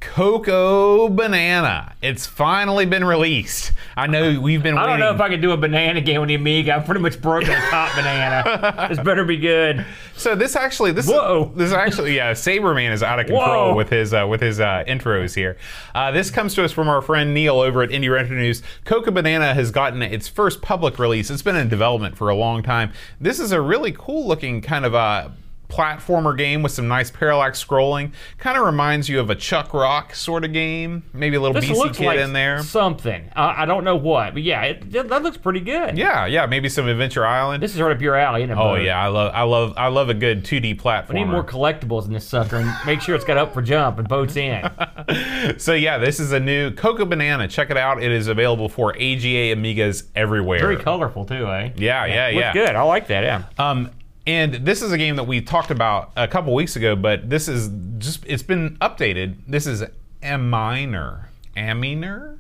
[0.06, 1.94] Coco Banana.
[2.02, 3.74] It's finally been released.
[3.98, 6.30] I know we've been I don't know if I can do a banana game with
[6.30, 6.74] the Amiga.
[6.74, 8.88] I'm pretty much broken the top banana.
[8.88, 9.86] This better be good.
[10.16, 11.52] So this actually, this Whoa.
[11.56, 13.76] this actually, yeah, Saberman is out of control Whoa.
[13.76, 15.58] with his uh, with his uh, intros here.
[15.96, 18.62] Uh, this comes to us from our friend Neil over at Indie Retro News.
[18.86, 21.30] Coco Banana has gotten its first public release.
[21.32, 22.94] It's been in development for a long time.
[23.20, 25.30] This is a really cool looking kind of uh,
[25.70, 28.12] platformer game with some nice parallax scrolling.
[28.38, 31.04] Kind of reminds you of a Chuck Rock sort of game.
[31.14, 32.62] Maybe a little This BC Kid like in there.
[32.64, 33.30] something.
[33.36, 35.98] I, I don't know what, but yeah, it, that looks pretty good.
[35.98, 37.62] Yeah, yeah, maybe some Adventure Island.
[37.64, 38.62] This is right up your alley, isn't it?
[38.62, 41.10] oh yeah, I love I love I love a good 2D platformer.
[41.10, 44.00] We need more collectibles in this sucker, and make sure it's got up for jump
[44.00, 44.70] and boats in.
[45.58, 47.48] So yeah, this is a new Coco Banana.
[47.48, 48.02] Check it out.
[48.02, 50.60] It is available for AGA Amigas everywhere.
[50.60, 51.72] Very colorful too, eh?
[51.76, 52.54] Yeah, yeah, Looks yeah.
[52.54, 52.76] good.
[52.76, 53.24] I like that.
[53.24, 53.44] Yeah.
[53.64, 53.92] Um,
[54.28, 57.48] and this is a game that we talked about a couple weeks ago, but this
[57.48, 59.36] is just it's been updated.
[59.48, 59.84] This is
[60.24, 62.40] a minor, a minor,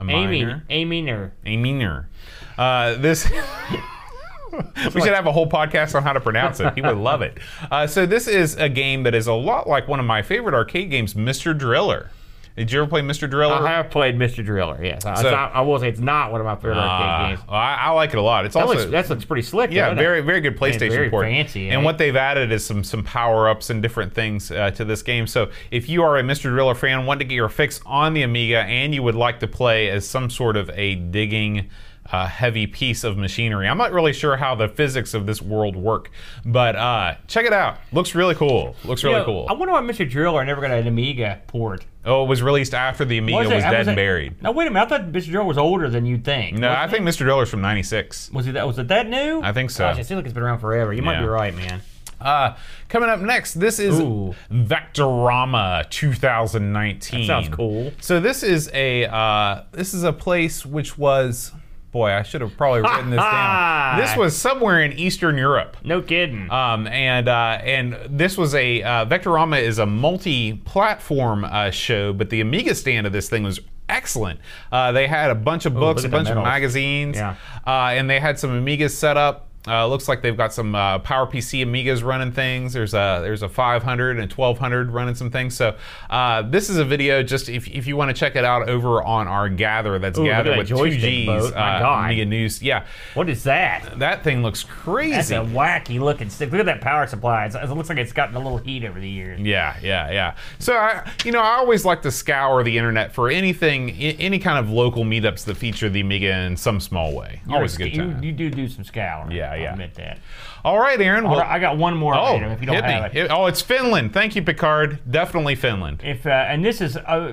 [0.00, 2.08] a minor, Amy, or a minor.
[2.56, 3.30] Uh, this.
[4.94, 6.72] we should have a whole podcast on how to pronounce it.
[6.74, 7.38] He would love it.
[7.70, 10.54] Uh, so this is a game that is a lot like one of my favorite
[10.54, 11.56] arcade games, Mr.
[11.56, 12.10] Driller.
[12.56, 13.28] Did you ever play Mr.
[13.28, 13.54] Driller?
[13.54, 14.44] I have played Mr.
[14.44, 14.78] Driller.
[14.82, 17.36] Yes, I, So- not- I will say it's not one of my favorite Ah, arcade
[17.38, 17.48] games.
[17.50, 18.46] I, I like it a lot.
[18.46, 19.70] It's That also looks, that looks pretty slick.
[19.70, 21.26] yeah, doesn't very very good PlayStation very port.
[21.26, 21.84] fancy, And eh?
[21.84, 25.26] what they've added is some some power ups and different things uh, to this game.
[25.26, 26.44] So if you are a Mr.
[26.44, 29.46] Driller fan, want to get your fix on the Amiga, and you would like to
[29.46, 31.68] play as some sort of a digging.
[32.12, 33.68] Uh, heavy piece of machinery.
[33.68, 36.10] I'm not really sure how the physics of this world work,
[36.44, 37.78] but uh, check it out.
[37.92, 38.76] Looks really cool.
[38.84, 39.46] Looks really You know, cool.
[39.48, 40.08] I wonder why Mr.
[40.08, 41.84] Driller never got an Amiga port.
[42.04, 44.42] oh, it was released after the Amiga was, it- dead was and buried.
[44.42, 44.86] No, wait a minute.
[44.86, 45.26] I thought Mr.
[45.30, 46.56] Driller was older than you'd think.
[46.58, 47.18] No, I think Mr.
[47.18, 48.30] Driller's from '96.
[48.32, 49.40] was it that was it that new?
[49.42, 49.84] I think so.
[49.84, 50.92] Gosh, it seems like it's been around forever.
[50.92, 51.80] You might be right, man.
[52.18, 52.56] Uh,
[52.88, 54.34] coming up next, this is Ooh.
[54.50, 57.20] Vectorama 2019.
[57.20, 57.92] That sounds cool.
[58.00, 61.52] So this is a uh, this is a place which was
[61.96, 63.98] boy, I should have probably written this down.
[64.06, 65.78] This was somewhere in Eastern Europe.
[65.82, 66.50] No kidding.
[66.50, 72.28] Um, and uh, and this was a uh, Vectorama is a multi-platform uh, show, but
[72.30, 74.40] the Amiga stand of this thing was excellent.
[74.70, 77.36] Uh, they had a bunch of books, a look at the bunch of magazines, Yeah.
[77.66, 79.45] uh, and they had some Amigas set up.
[79.66, 82.72] Uh, looks like they've got some uh, PowerPC Amigas running things.
[82.72, 85.56] There's a there's a 500 and 1200 running some things.
[85.56, 85.76] So
[86.10, 89.02] uh, this is a video just if, if you want to check it out over
[89.02, 89.98] on our Gather.
[89.98, 91.26] That's Ooh, Gather with two G's.
[91.26, 91.54] boat.
[91.54, 92.04] My uh, God.
[92.06, 92.62] Amiga News.
[92.62, 93.98] Yeah, what is that?
[93.98, 95.12] that thing looks crazy.
[95.12, 96.50] That's a wacky looking stick.
[96.50, 97.46] Look at that power supply.
[97.46, 99.40] It's, it looks like it's gotten a little heat over the years.
[99.40, 100.36] Yeah, yeah, yeah.
[100.58, 104.38] So I, you know, I always like to scour the internet for anything, I- any
[104.38, 107.40] kind of local meetups that feature the Amiga in some small way.
[107.46, 108.22] You're always a sc- good you, time.
[108.22, 109.32] you do do some scouring.
[109.32, 109.72] Yeah, I'll yeah.
[109.72, 110.18] admit that.
[110.64, 111.28] All right, Aaron.
[111.28, 113.20] Well, I got one more oh, item if you don't have me.
[113.20, 113.30] it.
[113.30, 114.12] Oh, it's Finland.
[114.12, 114.98] Thank you, Picard.
[115.08, 116.02] Definitely Finland.
[116.04, 117.32] If uh, and this is uh,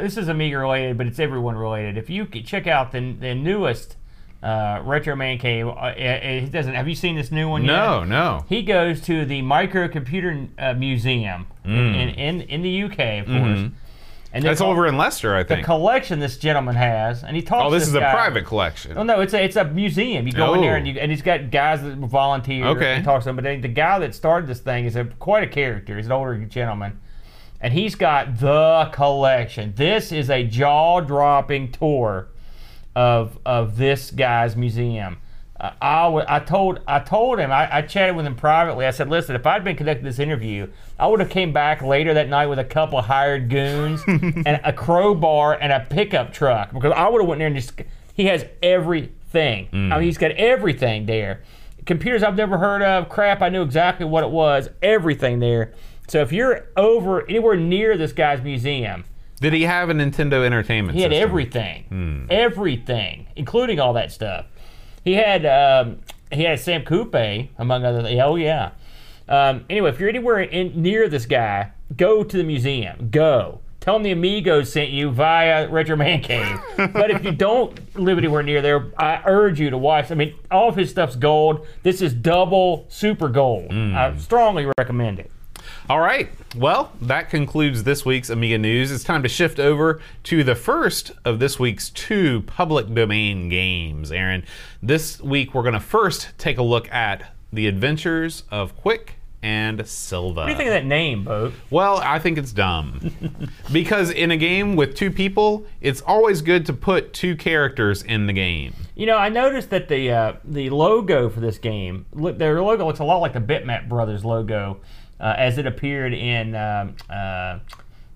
[0.00, 1.96] this is Amiga related, but it's everyone related.
[1.96, 3.96] If you check out the the newest
[4.42, 6.74] uh, Retro Man Cave, uh, it, doesn't.
[6.74, 7.72] Have you seen this new one yet?
[7.72, 8.44] No, no.
[8.48, 13.70] He goes to the Microcomputer uh, Museum in, in in the UK, of course.
[14.34, 14.44] And.
[14.44, 15.60] That's over in Leicester, I think.
[15.60, 17.64] the collection this gentleman has, and he talks.
[17.66, 18.98] Oh, this to is a private collection.
[18.98, 20.26] Oh no, it's a it's a museum.
[20.26, 20.76] You go in there Oh.
[20.76, 22.94] and you, and he's got guys that volunteer Okay.
[22.96, 23.36] and talks to them.
[23.36, 25.96] But the guy that started this thing is a quite a character.
[25.96, 26.98] He's an older gentleman,
[27.60, 29.72] and he's got the collection.
[29.76, 32.28] This is a jaw dropping tour
[32.96, 35.18] of of this guy's museum.
[35.80, 38.86] I, I told I told him I, I chatted with him privately.
[38.86, 42.14] I said, "Listen, if I'd been conducting this interview, I would have came back later
[42.14, 46.72] that night with a couple of hired goons and a crowbar and a pickup truck
[46.72, 47.72] because I would have went there and just
[48.14, 49.68] he has everything.
[49.72, 49.92] Mm.
[49.92, 51.42] I mean, he's got everything there.
[51.86, 55.72] Computers I've never heard of, crap I knew exactly what it was, everything there.
[56.08, 59.04] So if you're over anywhere near this guy's museum,
[59.40, 61.28] Did he have a Nintendo Entertainment he had System?
[61.28, 62.26] everything, hmm.
[62.30, 64.46] everything, including all that stuff.
[65.04, 65.98] He had um,
[66.32, 67.14] he had Sam Coupe
[67.58, 68.02] among other.
[68.02, 68.20] things.
[68.22, 68.70] Oh yeah.
[69.28, 73.08] Um, anyway, if you're anywhere in, near this guy, go to the museum.
[73.10, 73.60] Go.
[73.80, 76.58] Tell him the Amigos sent you via Retro Man Cave.
[76.76, 80.10] but if you don't live anywhere near there, I urge you to watch.
[80.10, 81.66] I mean, all of his stuff's gold.
[81.82, 83.70] This is double super gold.
[83.70, 85.30] I strongly recommend it.
[85.86, 86.30] All right.
[86.56, 88.90] Well, that concludes this week's Amiga News.
[88.90, 94.10] It's time to shift over to the first of this week's two public domain games,
[94.10, 94.44] Aaron.
[94.82, 99.08] This week, we're going to first take a look at the adventures of Quik
[99.42, 100.40] and Silva.
[100.40, 101.52] What do you think of that name, Boat?
[101.68, 103.12] Well, I think it's dumb.
[103.72, 108.26] because in a game with two people, it's always good to put two characters in
[108.26, 108.72] the game.
[108.94, 112.86] You know, I noticed that the uh, the logo for this game, look, their logo
[112.86, 114.80] looks a lot like the Bitmap Brothers logo,
[115.20, 117.58] uh, as it appeared in um, uh,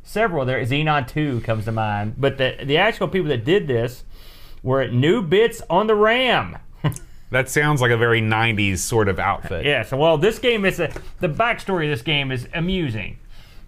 [0.02, 0.44] several.
[0.44, 4.04] There, Xenon Two comes to mind, but the the actual people that did this
[4.62, 6.58] were at New Bits on the Ram.
[7.30, 9.66] That sounds like a very 90s sort of outfit.
[9.66, 13.18] Yeah, so well, this game is a, the backstory of this game is amusing.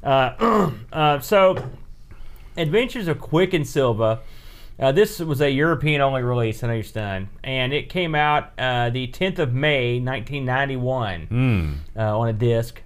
[0.03, 1.71] Uh, uh, so,
[2.57, 4.21] Adventures of Quik and Silva.
[4.79, 8.53] Uh, this was a European only release, I know you're stunned, and it came out
[8.59, 12.81] uh, the 10th of May, 1991, uh, on a disc.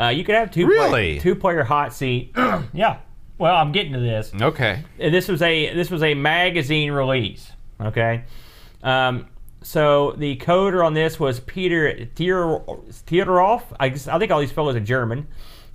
[0.00, 1.20] Uh, you could have two Really?
[1.20, 2.32] two player hot seat.
[2.72, 2.98] yeah.
[3.38, 4.32] Well, I'm getting to this.
[4.40, 4.82] Okay.
[5.02, 7.52] Uh, this was a this was a magazine release.
[7.80, 8.24] Okay,
[8.82, 9.26] um,
[9.62, 13.62] so the coder on this was Peter Theodoroff.
[13.78, 15.28] I, guess, I think all these fellows are German.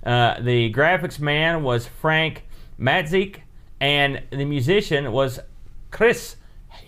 [0.04, 2.44] Uh, the graphics man was Frank
[2.78, 3.40] Matzke,
[3.80, 5.40] and the musician was
[5.90, 6.36] Chris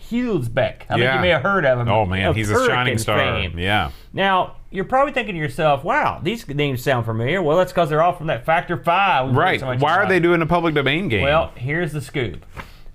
[0.09, 0.83] Hulsbeck.
[0.89, 1.89] I think you may have heard of him.
[1.89, 3.19] Oh, man, he's a shining star.
[3.19, 3.59] fame.
[3.59, 3.91] Yeah.
[4.13, 8.03] Now you're probably thinking to yourself, "Wow, these names sound familiar." Well, that's because they're
[8.03, 9.35] all from that Factor Five.
[9.35, 9.61] Right.
[9.61, 11.23] so Why are they doing a public domain game?
[11.23, 12.45] Well, here's the scoop.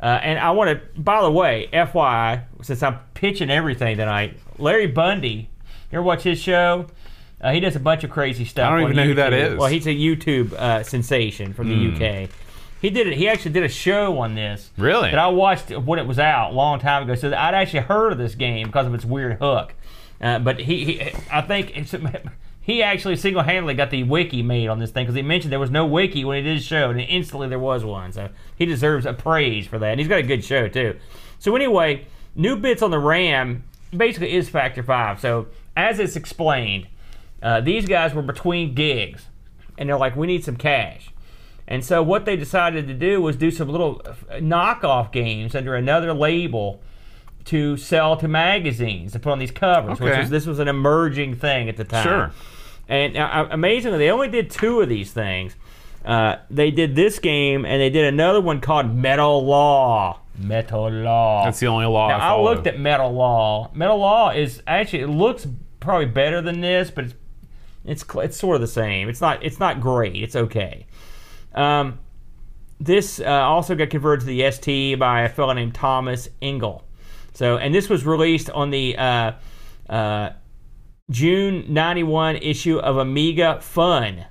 [0.02, 4.88] Uh, and I want to, by the way, FYI, since I'm pitching everything tonight, Larry
[4.88, 5.50] Bundy,
[5.92, 6.88] you ever watch his show?
[7.40, 8.68] Uh, he does a bunch of crazy stuff.
[8.68, 9.58] I don't on even know who that is.
[9.58, 12.30] Well, he's a YouTube uh, sensation from the UK.
[12.82, 13.18] He did it.
[13.18, 14.72] He actually did a show on this.
[14.78, 15.10] Really?
[15.12, 17.16] That I watched when it was out a long time ago.
[17.16, 19.74] So I'd actually heard of this game because of its weird hook.
[20.24, 21.72] Uh, but he, he, I think
[22.62, 25.70] he actually single-handedly got the wiki made on this thing because he mentioned there was
[25.70, 28.14] no wiki when he did his show, and instantly there was one.
[28.14, 29.92] So he deserves a praise for that.
[29.92, 30.98] And he's got a good show too.
[31.40, 35.20] So anyway, new bits on the RAM basically is Factor 5.
[35.20, 36.88] So, as it's explained,
[37.42, 39.28] uh, these guys were between gigs,
[39.78, 41.12] and they're like, we need some cash.
[41.68, 45.76] And so, what they decided to do was do some little uh, knockoff games under
[45.76, 46.82] another label
[47.46, 51.36] to sell to magazines to put on these covers, which was this was an emerging
[51.36, 52.04] thing at the time.
[52.04, 52.32] Sure.
[52.88, 55.56] And uh, amazingly, they only did two of these things.
[56.06, 60.20] Uh, they did this game, and they did another one called Metal Law.
[60.38, 61.46] Metal Law.
[61.46, 63.72] That's the only law Now, I I looked at Metal Law.
[63.74, 65.48] Metal Law is actually it looks
[65.80, 67.14] probably better than this, but it's
[67.86, 69.10] it's it's sort of the same.
[69.10, 70.16] It's not it's not great.
[70.16, 70.86] It's okay.
[71.54, 72.00] Um,
[72.80, 76.84] this uh, also got converted to the ST by a fellow named Thomas Engel.
[77.34, 79.32] So, and this was released on the uh,
[79.90, 80.30] uh,
[81.10, 84.26] June '91 issue of Amiga Fun.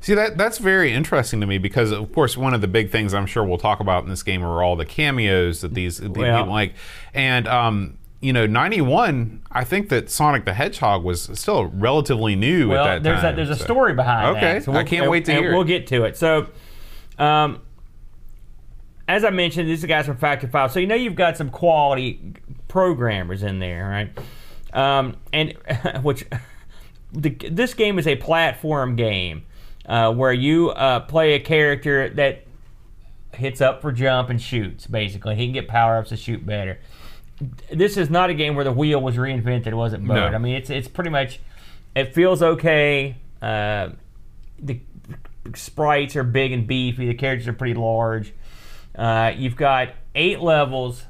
[0.00, 3.12] See that that's very interesting to me because of course one of the big things
[3.14, 6.10] I'm sure we'll talk about in this game are all the cameos that these, these
[6.10, 6.74] Well- people like,
[7.14, 9.42] and um, you know, 91.
[9.52, 13.34] I think that Sonic the Hedgehog was still relatively new Well, at that there's time.
[13.34, 14.64] a there's a story behind Okay, that.
[14.64, 15.52] So I can't wait to hear.
[15.54, 16.16] We'll get to it.
[16.16, 16.48] So,
[17.18, 17.60] um,
[19.08, 20.72] as I mentioned, these are guys from Factor Five.
[20.72, 22.34] So you know you've got some quality
[22.68, 24.18] programmers in there, right?
[24.72, 25.54] Um, and
[26.02, 26.26] which
[27.12, 29.44] the, this game is a platform game
[29.86, 32.44] uh, where you uh, play a character that
[33.32, 34.86] hits up for jump and shoots.
[34.86, 36.78] Basically, he can get power ups to shoot better.
[37.70, 40.14] This is not a game where the wheel was reinvented, was it, Bud?
[40.14, 40.26] No.
[40.26, 41.40] I mean, it's it's pretty much.
[41.94, 43.16] It feels okay.
[43.40, 43.90] Uh,
[44.58, 44.80] the
[45.54, 47.06] sprites are big and beefy.
[47.06, 48.32] The characters are pretty large.
[48.96, 51.04] Uh, you've got eight levels,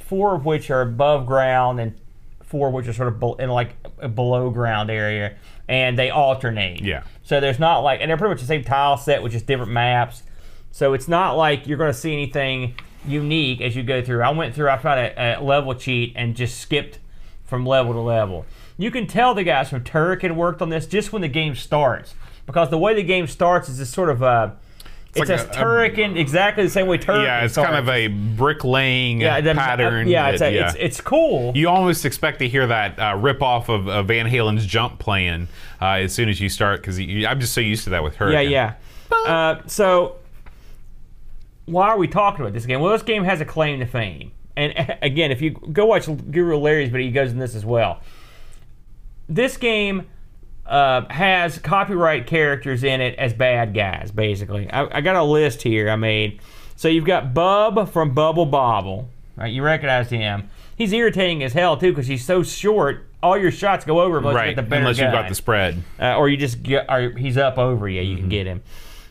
[0.00, 1.94] four of which are above ground, and
[2.42, 5.36] four of which are sort of bel- in like a below ground area,
[5.68, 6.80] and they alternate.
[6.80, 7.04] Yeah.
[7.22, 9.70] So there's not like, and they're pretty much the same tile set with just different
[9.70, 10.24] maps.
[10.72, 12.74] So it's not like you're going to see anything
[13.06, 14.22] unique as you go through.
[14.22, 16.98] I went through, I found a, a level cheat and just skipped
[17.44, 18.46] from level to level.
[18.76, 22.14] You can tell the guys from Turrican worked on this just when the game starts,
[22.46, 24.50] because the way the game starts is this sort of uh
[25.14, 27.24] it's, like a, a- a- Turrican exactly the same way Turrican.
[27.24, 27.70] Yeah, it's starts.
[27.70, 30.06] kind of a bricklaying yeah, the- pattern.
[30.08, 31.52] yeah, it's, that- a, it's it's cool.
[31.54, 35.48] you almost expect to hear that uh, rip off of uh, Van Halen's "Jump" playing
[35.82, 38.30] uh, as soon as you start because I'm just so used to that with her.
[38.32, 38.74] Yeah, yeah.
[39.26, 40.16] Uh, so,
[41.66, 42.80] why are we talking about this game?
[42.80, 44.32] Well, this game has a claim to fame.
[44.56, 48.00] And again, if you go watch Guru Larry's video, he goes in this as well.
[49.28, 50.06] This game
[50.70, 54.70] uh, has copyright characters in it as bad guys, basically.
[54.70, 56.40] I, I got a list here I made.
[56.76, 59.08] So you've got Bub from Bubble Bobble.
[59.36, 60.48] Right, you recognize him.
[60.76, 63.06] He's irritating as hell too because he's so short.
[63.22, 65.82] All your shots go over unless you get the better Unless you've got the spread.
[66.00, 68.00] uh, or you just get, or he's up over you.
[68.00, 68.30] You can Mm-hmm.
[68.30, 68.62] get him.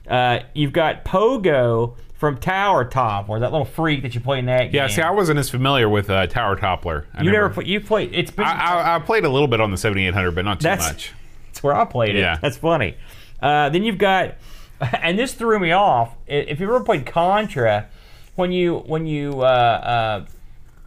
[0.07, 4.45] Uh, you've got Pogo from Tower Top, or that little freak that you play in
[4.47, 4.75] that game.
[4.75, 4.95] Yeah, game.
[4.97, 7.05] see, I wasn't as familiar with uh, Tower Toppler.
[7.13, 8.13] I you never, put, you played.
[8.13, 8.45] It's been.
[8.45, 11.13] I, I, I played a little bit on the 7800, but not too much.
[11.59, 12.19] That's where I played it.
[12.19, 12.37] Yeah.
[12.41, 12.95] That's funny.
[13.41, 14.35] Uh, then you've got,
[15.01, 16.15] and this threw me off.
[16.27, 17.87] If you ever played Contra,
[18.35, 20.25] when you when you uh, uh,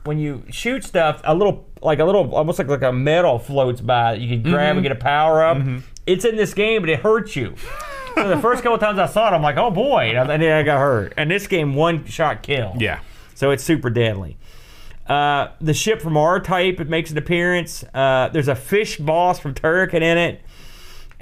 [0.04, 3.80] when you shoot stuff, a little like a little almost like like a metal floats
[3.82, 4.78] by that you can grab Mm-hmm.
[4.78, 5.58] and get a power up.
[6.06, 7.54] It's in this game, but it hurts you.
[8.14, 10.62] so the first couple times I saw it, I'm like, oh boy, and then I
[10.62, 11.12] got hurt.
[11.16, 12.74] And this game, one shot kill.
[12.78, 13.00] Yeah.
[13.34, 14.36] So it's super deadly.
[15.06, 17.84] Uh, the ship from R Type it makes an appearance.
[17.92, 20.40] Uh, there's a fish boss from Turrican in it,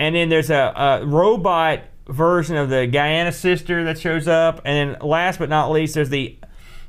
[0.00, 4.94] and then there's a, a robot version of the Giana sister that shows up, and
[4.94, 6.38] then last but not least, there's the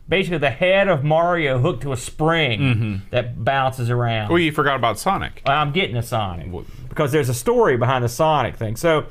[0.07, 2.95] basically the head of Mario hooked to a spring mm-hmm.
[3.09, 4.31] that bounces around.
[4.31, 5.41] Oh, you forgot about Sonic.
[5.45, 6.49] I'm getting a Sonic
[6.87, 8.77] because there's a story behind the Sonic thing.
[8.77, 9.05] So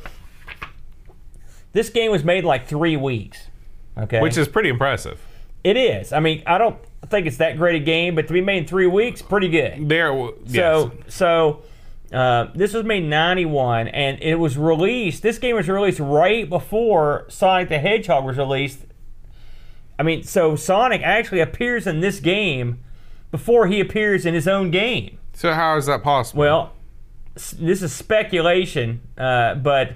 [1.74, 3.48] this game was made in like three weeks.
[3.98, 5.20] Okay, Which is pretty impressive.
[5.62, 6.10] it is.
[6.14, 8.66] I mean, I don't think it's that great a game, but to be made in
[8.66, 9.90] three weeks, pretty good.
[9.90, 10.54] There, yes.
[10.54, 11.62] So, so
[12.12, 15.22] uh, this was made in '91, and it was released.
[15.22, 18.80] This game was released right before Sonic the Hedgehog was released.
[19.98, 22.80] I mean, so Sonic actually appears in this game
[23.30, 25.18] before he appears in his own game.
[25.34, 26.40] so how is that possible?
[26.40, 26.72] Well,
[27.34, 29.92] this is speculation, uh, but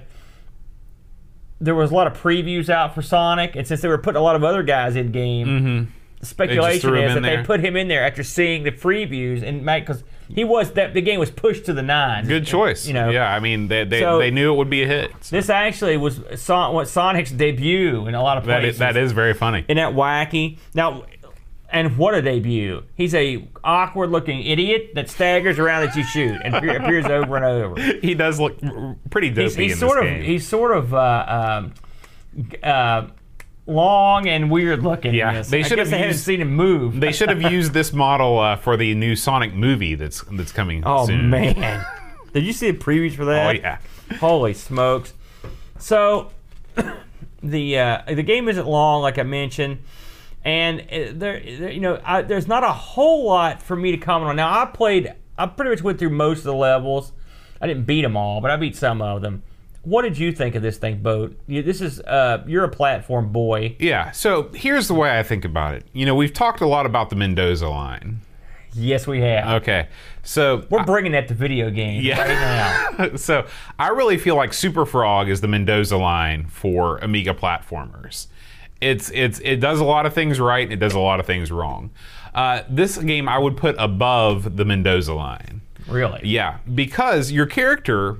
[1.59, 4.23] there was a lot of previews out for Sonic, and since they were putting a
[4.23, 8.05] lot of other guys in game, the speculation is that they put him in there
[8.05, 11.81] after seeing the previews and because he was that the game was pushed to the
[11.81, 12.27] nines.
[12.27, 12.87] Good choice.
[12.87, 15.11] You know, yeah, I mean, they they, So- they knew it would be a hit.
[15.29, 18.75] this actually was Son- what Sonic's debut in a lot of places.
[18.75, 19.65] is, that is very funny.
[19.67, 20.57] Isn't that wacky?
[20.73, 21.03] Now,
[21.71, 22.83] and what a debut!
[22.95, 27.43] He's a awkward-looking idiot that staggers around that you shoot and appear- appears over and
[27.45, 27.81] over.
[28.01, 30.23] He does look r- pretty dopey he's, he's in sort this of game.
[30.23, 31.25] he's sort of uh,
[31.59, 31.73] um,
[32.63, 33.07] uh,
[33.67, 35.13] long and weird looking.
[35.13, 35.49] Yeah, Yes.
[35.49, 36.99] they I should guess have haven't used- seen him move.
[36.99, 40.83] They should have used this model uh, for the new Sonic movie that's that's coming
[40.85, 41.29] oh soon.
[41.29, 41.85] man,
[42.33, 43.47] did you see the previews for that?
[43.47, 43.77] Oh yeah.
[44.19, 45.13] Holy smokes!
[45.79, 46.31] So
[47.43, 49.79] the uh, the game isn't long, like I mentioned,
[50.43, 53.97] and uh, there, there you know, I, there's not a whole lot for me to
[53.97, 54.35] comment on.
[54.35, 57.11] Now I played, I pretty much went through most of the levels.
[57.61, 59.41] I didn't beat them all, but I beat some of them.
[59.85, 61.37] What did you think of this thing, Boat?
[61.47, 63.75] This is uh, you're a platform boy.
[63.79, 64.11] Yeah.
[64.11, 65.85] So here's the way I think about it.
[65.93, 68.21] You know, we've talked a lot about the Mendoza line.
[68.73, 69.61] Yes, we have.
[69.61, 69.87] Okay.
[70.23, 72.19] So We're bringing that to video games Yeah.
[72.19, 73.15] right now.
[73.15, 73.45] so
[73.79, 78.27] I really feel like Super Frog is the Mendoza line for Amiga platformers.
[78.81, 80.63] It's it's it does a lot of things right.
[80.63, 81.91] And it does a lot of things wrong.
[82.33, 85.61] Uh, this game I would put above the Mendoza line.
[85.87, 86.19] Really?
[86.23, 88.17] Yeah, because your character,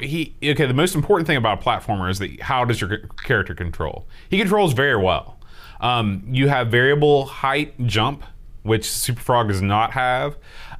[0.00, 0.66] he okay.
[0.66, 4.06] The most important thing about a platformer is that how does your character control?
[4.28, 5.38] He controls very well.
[5.80, 8.24] Um, you have variable height jump,
[8.62, 10.36] which Super Frog does not have.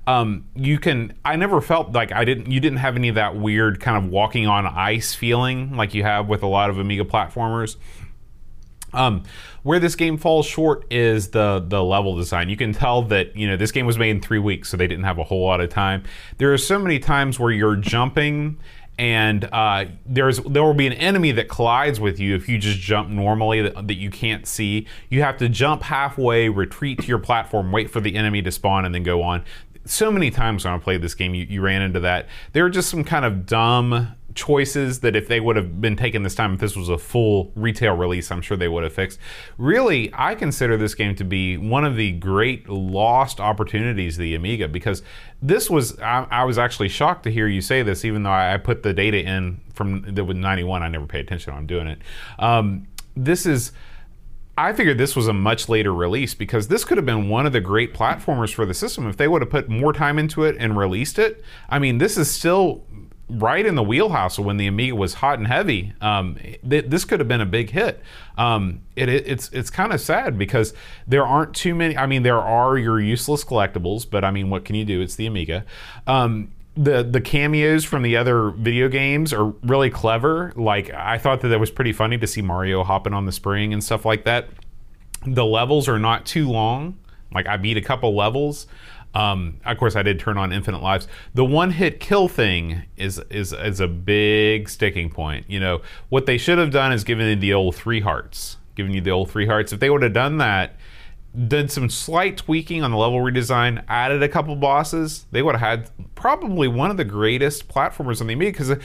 [0.07, 1.15] Um, you can.
[1.25, 2.51] I never felt like I didn't.
[2.51, 6.03] You didn't have any of that weird kind of walking on ice feeling like you
[6.03, 7.77] have with a lot of Amiga platformers.
[8.95, 9.25] Um,
[9.65, 12.49] where this game falls short is the the level design.
[12.49, 14.87] You can tell that you know this game was made in three weeks, so they
[14.87, 16.05] didn't have a whole lot of time.
[16.39, 18.59] There are so many times where you're jumping,
[18.99, 22.79] and uh, there's there will be an enemy that collides with you if you just
[22.79, 24.87] jump normally that, that you can't see.
[25.09, 28.85] You have to jump halfway, retreat to your platform, wait for the enemy to spawn,
[28.85, 29.45] and then go on.
[29.85, 32.29] So many times when I played this game, you, you ran into that.
[32.53, 36.23] There are just some kind of dumb choices that if they would have been taken
[36.23, 39.19] this time, if this was a full retail release, I'm sure they would have fixed.
[39.59, 44.35] Really, I consider this game to be one of the great lost opportunities of the
[44.35, 45.03] Amiga because
[45.41, 48.55] this was, I, I was actually shocked to hear you say this, even though I,
[48.55, 50.83] I put the data in from the with 91.
[50.83, 51.99] I never paid attention when I'm doing it.
[52.39, 53.73] Um, this is.
[54.57, 57.53] I figured this was a much later release because this could have been one of
[57.53, 60.55] the great platformers for the system if they would have put more time into it
[60.61, 61.43] and released it.
[61.69, 62.85] I mean, this is still
[63.29, 65.93] right in the wheelhouse of when the Amiga was hot and heavy.
[66.01, 66.37] Um,
[66.69, 68.01] th- this could have been a big hit.
[68.37, 70.75] Um, it, it, it's it's kind of sad because
[71.07, 71.97] there aren't too many.
[71.97, 75.01] I mean, there are your useless collectibles, but I mean, what can you do?
[75.01, 75.65] It's the Amiga.
[76.07, 80.53] Um, the the cameos from the other video games are really clever.
[80.57, 83.73] Like I thought that that was pretty funny to see Mario hopping on the spring
[83.73, 84.49] and stuff like that.
[85.27, 86.99] The levels are not too long.
[87.33, 88.67] Like I beat a couple levels.
[89.15, 91.07] Um, of course, I did turn on infinite lives.
[91.35, 95.47] The one hit kill thing is is is a big sticking point.
[95.49, 98.93] You know what they should have done is given you the old three hearts, given
[98.93, 99.73] you the old three hearts.
[99.73, 100.77] If they would have done that,
[101.49, 105.81] did some slight tweaking on the level redesign, added a couple bosses, they would have
[105.81, 108.79] had probably one of the greatest platformers on the Amiga because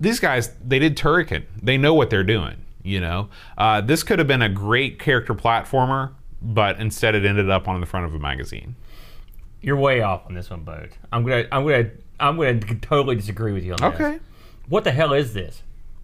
[0.00, 1.44] these guys they did Turrican.
[1.62, 2.56] They know what they're doing.
[2.82, 6.12] You know, uh, this could have been a great character platformer,
[6.42, 8.76] but instead it ended up on the front of a magazine.
[9.64, 10.90] You're way off on this one, Boat.
[11.12, 11.90] I'm gonna, I'm gonna,
[12.20, 14.00] I'm gonna totally disagree with you on this.
[14.00, 14.18] Okay.
[14.68, 15.62] What the hell is this?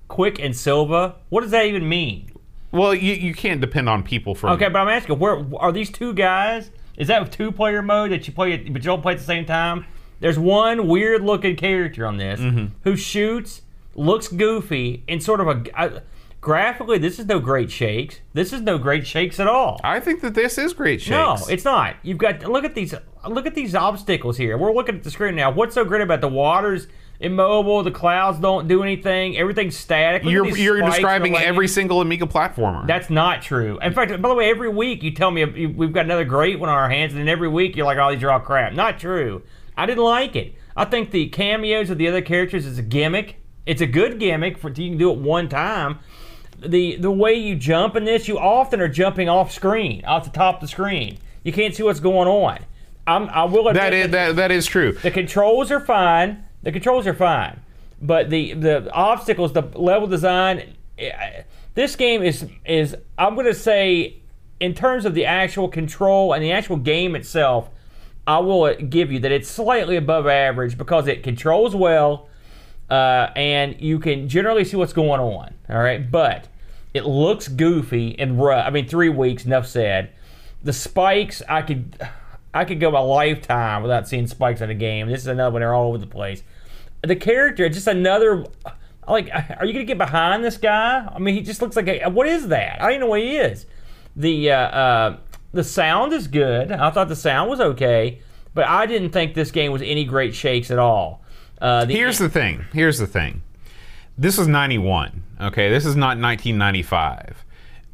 [0.08, 1.16] Quik and Silva?
[1.28, 2.32] What does that even mean?
[2.72, 4.50] Well, you, you can't depend on people from.
[4.52, 6.70] Okay, but I'm asking, where are these two guys?
[6.96, 9.44] Is that two player mode that you play, but you don't play at the same
[9.44, 9.86] time?
[10.20, 12.66] There's one weird looking character on this Mm-hmm.
[12.84, 13.62] who shoots,
[13.94, 15.64] looks goofy, and sort of a.
[15.80, 16.00] I,
[16.40, 18.20] graphically, this is no great shakes.
[18.34, 19.80] This is no great shakes at all.
[19.82, 21.10] I think that this is great shakes.
[21.10, 21.96] No, it's not.
[22.02, 22.94] You've got look at these
[23.28, 24.56] look at these obstacles here.
[24.56, 25.50] We're looking at the screen now.
[25.50, 26.86] What's so great about the water's
[27.20, 30.24] immobile, the clouds don't do anything, everything's static.
[30.24, 32.86] Look you're you're describing every single Amiga platformer.
[32.86, 33.78] That's not true.
[33.80, 36.68] In fact, by the way, every week you tell me we've got another great one
[36.68, 38.98] on our hands, and then every week you're like, "Oh, these are all crap." Not
[38.98, 39.42] true.
[39.76, 40.54] I didn't like it.
[40.76, 43.36] I think the cameos of the other characters is a gimmick.
[43.66, 45.98] It's a good gimmick for you can do it one time.
[46.58, 50.30] The the way you jump in this, you often are jumping off screen, off the
[50.30, 51.18] top of the screen.
[51.44, 52.60] You can't see what's going on.
[53.10, 54.92] I'm, I will admit that is that that is true.
[54.92, 56.44] the controls are fine.
[56.62, 57.60] The controls are fine,
[58.00, 61.42] but the the obstacles, the level design, eh,
[61.74, 64.16] this game is is I'm going to say,
[64.60, 67.70] in terms of the actual control and the actual game itself,
[68.26, 72.28] I will give you that it's slightly above average because it controls well,
[72.90, 75.54] uh, and you can generally see what's going on.
[75.68, 76.48] All right, but
[76.94, 78.66] it looks goofy and rough.
[78.66, 79.44] I mean, three weeks.
[79.44, 80.12] Enough said.
[80.62, 81.96] The spikes, I could,
[82.52, 85.08] I could go a lifetime without seeing spikes in a game.
[85.08, 86.42] This is another one; they're all over the place.
[87.02, 88.44] The character, just another.
[89.08, 91.08] Like, are you gonna get behind this guy?
[91.12, 92.08] I mean, he just looks like a.
[92.08, 92.80] What is that?
[92.80, 93.66] I don't even know what he is.
[94.16, 95.16] The uh, uh,
[95.52, 96.70] the sound is good.
[96.72, 98.20] I thought the sound was okay,
[98.54, 101.24] but I didn't think this game was any great shakes at all.
[101.60, 102.64] Uh, the, Here's the thing.
[102.72, 103.42] Here's the thing.
[104.18, 105.22] This was 91.
[105.40, 107.44] Okay, this is not 1995.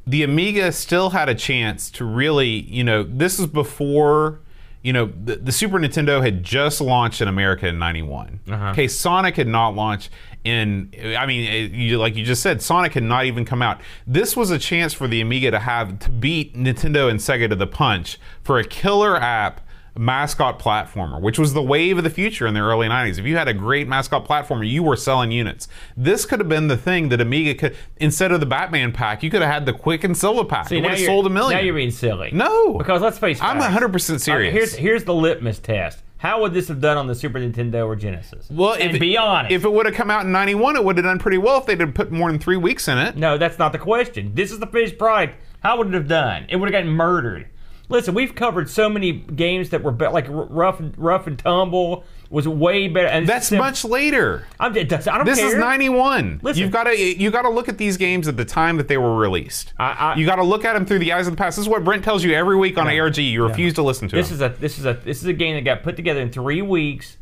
[0.07, 4.41] the Amiga still had a chance to really, you know, this is before,
[4.87, 8.41] you know, the, the Super Nintendo had just launched in America in '91.
[8.49, 8.67] Uh-huh.
[8.71, 10.11] Okay, Sonic had not launched
[10.45, 10.93] in.
[11.19, 13.81] I mean, it- you, like you just said, Sonic had not even come out.
[14.07, 17.57] This was a chance for the Amiga to have to beat Nintendo and Sega to
[17.57, 19.61] the punch for a killer app
[19.99, 23.19] mascot platformer, which was the wave of the future in the early 90s.
[23.19, 25.69] If you had a great mascot platformer, you were selling units.
[25.97, 29.31] This could have been the thing that Amiga could, instead of the Batman pack, you
[29.31, 30.69] could have had the Quik and Silva pack.
[30.69, 31.59] See, it would have sold a million.
[31.59, 32.31] Now you're being silly.
[32.33, 32.75] No.
[32.79, 33.45] because let's face it.
[33.45, 34.53] I'm 100% serious.
[34.53, 36.03] here's here's the litmus test.
[36.19, 38.49] How would this have done on the Super Nintendo or Genesis?
[38.51, 39.53] well, and if, be honest.
[39.53, 41.67] If it would have come out in 91, it would have done pretty well if
[41.67, 43.17] they'd have put more than three weeks in it.
[43.17, 44.33] no, that's not the question.
[44.35, 45.37] This is the finished product.
[45.61, 46.47] How would it have done?
[46.49, 47.49] It would have gotten murdered.
[47.89, 52.05] Listen, we've covered so many games that were be- like r- rough, rough and tumble
[52.31, 53.07] was way better.
[53.07, 54.45] And That's sim- much later.
[54.59, 55.25] I'm, I don't care.
[55.25, 55.49] This care.
[55.49, 56.41] is 91.
[56.43, 56.61] Listen.
[56.63, 58.97] You've got to you got to look at these games at the time that they
[58.97, 59.73] were released.
[59.79, 61.57] I- I- you got to look at them through the eyes of the past.
[61.57, 63.19] This is what Brent tells you every week on ARG.
[63.19, 64.35] You refuse to listen to This him.
[64.35, 66.63] is a this is a this is a game that got put together in three
[66.63, 67.17] weeks,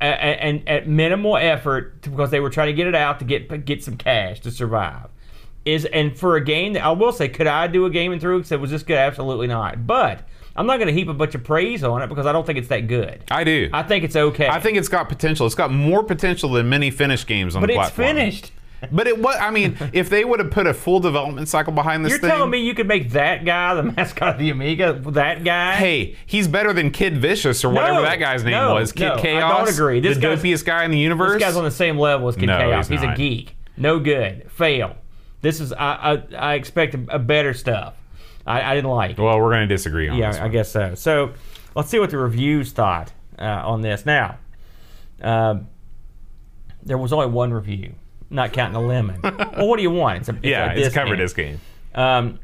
[0.00, 3.82] and at minimal effort because they were trying to get it out to get get
[3.82, 5.08] some cash to survive.
[5.64, 8.20] Is and for a game that I will say, could I do a game in
[8.20, 8.98] three weeks that was this good?
[8.98, 9.86] Absolutely not.
[9.86, 10.20] But
[10.56, 12.58] I'm not going to heap a bunch of praise on it because I don't think
[12.58, 13.24] it's that good.
[13.30, 13.70] I do.
[13.72, 14.46] I think it's okay.
[14.46, 15.46] I think it's got potential.
[15.46, 18.08] It's got more potential than many finished games on but the platform.
[18.08, 18.52] But it's finished.
[18.92, 22.04] But it what I mean, if they would have put a full development cycle behind
[22.04, 25.00] this You're thing, telling me you could make that guy the mascot of the Amiga?
[25.06, 25.76] That guy?
[25.76, 28.92] hey, he's better than Kid Vicious or whatever No, that guy's name no, was.
[28.92, 30.00] Kid no, I don't agree.
[30.00, 31.32] This the dopiest guy in the universe.
[31.32, 32.88] This guy's on the same level as Kid No, Chaos.
[32.88, 33.56] he's He's, a geek.
[33.76, 34.50] No good.
[34.52, 34.96] Fail.
[35.44, 37.94] This is I I, I expect a, a better stuff.
[38.46, 39.16] I, I didn't like.
[39.16, 40.36] well, we're going to disagree on this.
[40.36, 40.94] Yeah, I guess so.
[40.96, 41.32] So
[41.76, 44.04] let's see what the reviews thought uh, on this.
[44.04, 44.38] Now,
[45.22, 45.68] um,
[46.82, 47.94] there was only one review,
[48.30, 49.20] not counting the lemon.
[49.22, 50.18] well, what do you want?
[50.20, 51.18] It's a it's Yeah, a it's covered game.
[51.18, 51.60] this game.
[51.94, 52.38] Um,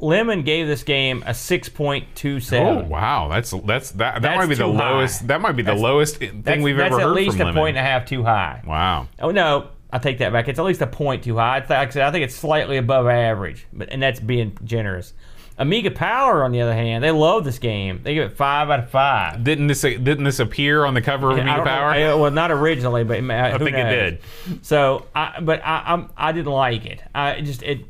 [0.00, 2.84] Lemon gave this game a six point two seven.
[2.84, 4.14] Oh wow, that's that's that.
[4.14, 4.90] That That's might be the too high.
[4.92, 5.26] lowest.
[5.26, 7.00] That might be the That's- lowest thing we've ever heard.
[7.00, 7.60] that's at least from a Lemon.
[7.60, 8.62] point and a half too high.
[8.64, 9.08] Wow.
[9.18, 10.48] Oh no, I take that back.
[10.48, 11.56] It's at least a point too high.
[11.56, 15.14] I Like I said, I think it's slightly above average, but and that's being generous.
[15.60, 18.00] Amiga Power, on the other hand, they love this game.
[18.04, 19.42] They give it five out of five.
[19.42, 22.18] Didn't this didn't this appear on the cover of Amiga know- Power?
[22.18, 24.64] Well, not originally, but I think it did.
[24.64, 27.02] So, I, but I, I'm, I didn't like it.
[27.12, 27.80] I just it,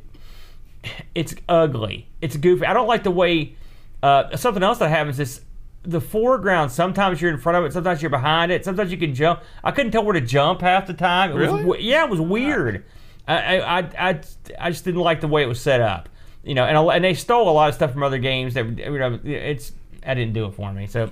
[1.15, 2.09] it's ugly.
[2.23, 2.65] It's goofy.
[2.65, 3.55] I don't like the way.
[4.03, 5.41] Uh, something else that happens is
[5.83, 6.73] the foreground.
[6.73, 7.73] Sometimes you're in front of it.
[7.73, 8.65] Sometimes you're behind it.
[8.65, 9.43] Sometimes you can jump.
[9.63, 11.33] I couldn't tell where to jump half the time.
[11.33, 11.65] It Really?
[11.65, 12.85] Was, yeah, it was weird.
[13.27, 14.21] I, I, I, I,
[14.59, 16.09] I just didn't like the way it was set up.
[16.45, 18.55] You know, and and they stole a lot of stuff from other games.
[18.55, 19.73] That you know, it's
[20.07, 20.87] I didn't do it for me.
[20.87, 21.11] So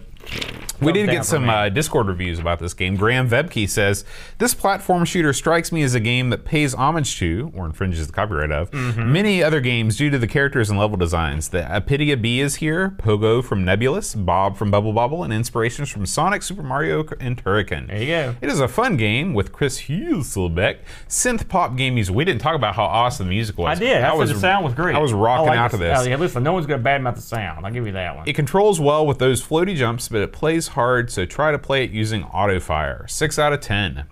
[0.79, 2.97] We did get some uh, Discord reviews about this game.
[2.97, 4.05] Graham Vebke says
[4.37, 8.13] this platform shooter strikes me as a game that pays homage to, or infringes the
[8.13, 9.11] copyright of, Mm-hmm.
[9.11, 11.49] many other games due to the characters and level designs.
[11.49, 16.05] The Apidya Bee is here, Pogo from Nebulus, Bob from Bubble Bobble, and inspirations from
[16.05, 17.87] Sonic, Super Mario, and Turrican.
[17.87, 18.35] There you go.
[18.43, 22.15] It is a fun game with Chris Hülsbeck, synth pop game music.
[22.15, 23.79] We didn't talk about how awesome the music was.
[23.79, 24.03] I did.
[24.05, 24.95] I, was the sound was great.
[24.95, 25.99] I was rocking like out the- to this.
[26.01, 27.65] Oh, yeah, listen, no one's gonna badmouth the sound.
[27.65, 28.29] I'll give you that one.
[28.29, 31.85] It controls well with those floaty jumps, but it plays hard, so try to play
[31.85, 33.07] it using auto fire.
[33.07, 34.07] 6 out of 10.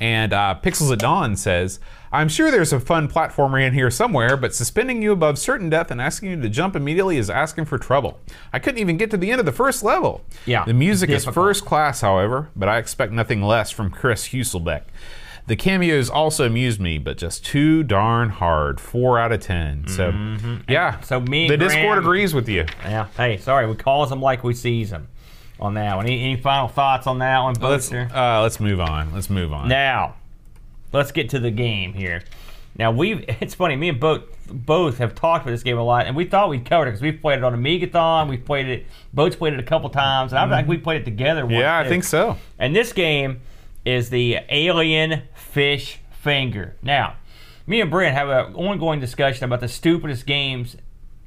[0.00, 1.78] And uh, Pixels at Dawn says,
[2.10, 5.92] I'm sure there's a fun platformer in here somewhere, but suspending you above certain death
[5.92, 8.18] and asking you to jump immediately is asking for trouble.
[8.52, 10.24] I couldn't even get to the end of the first level.
[10.44, 14.82] Yeah, The music is first class, however, but I expect nothing less from Chris Hülsbeck.
[15.46, 18.80] The cameos also amused me, but just too darn hard.
[18.80, 19.86] Four out of ten.
[19.86, 20.06] So,
[20.68, 20.94] yeah.
[20.94, 21.02] Mm-hmm.
[21.04, 22.64] So me the Discord agrees with you.
[22.82, 23.06] yeah.
[23.16, 25.06] Hey, sorry, we calls them like we sees them
[25.64, 26.06] on that one.
[26.06, 28.08] Any, any final thoughts on that one, Let's Buster?
[28.14, 29.12] uh, let's move on.
[29.12, 29.68] Let's move on.
[29.68, 30.16] Now,
[30.92, 32.22] let's get to the game here.
[32.76, 36.06] Now we've it's funny, me and both both have talked about this game a lot,
[36.06, 38.86] and we thought we'd covered it because we've played it on Amigathon, we've played it,
[39.12, 41.42] both played it a couple times, and I think we played it together.
[41.42, 41.60] Once Mm-hmm.
[41.60, 42.36] yeah, I think so.
[42.58, 43.40] And this game
[43.84, 46.74] is the Alien Fish Finger.
[46.82, 47.14] Now,
[47.66, 50.76] me and Brent have an ongoing discussion about the stupidest games,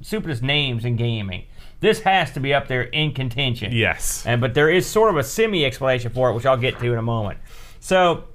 [0.02, 1.46] stupidest names in gaming.
[1.80, 3.72] This has to be up there in contention.
[3.72, 4.26] Yes.
[4.26, 6.92] And but there is sort of a semi explanation for it, which I'll get to
[6.92, 7.40] in a moment.
[7.80, 8.26] So,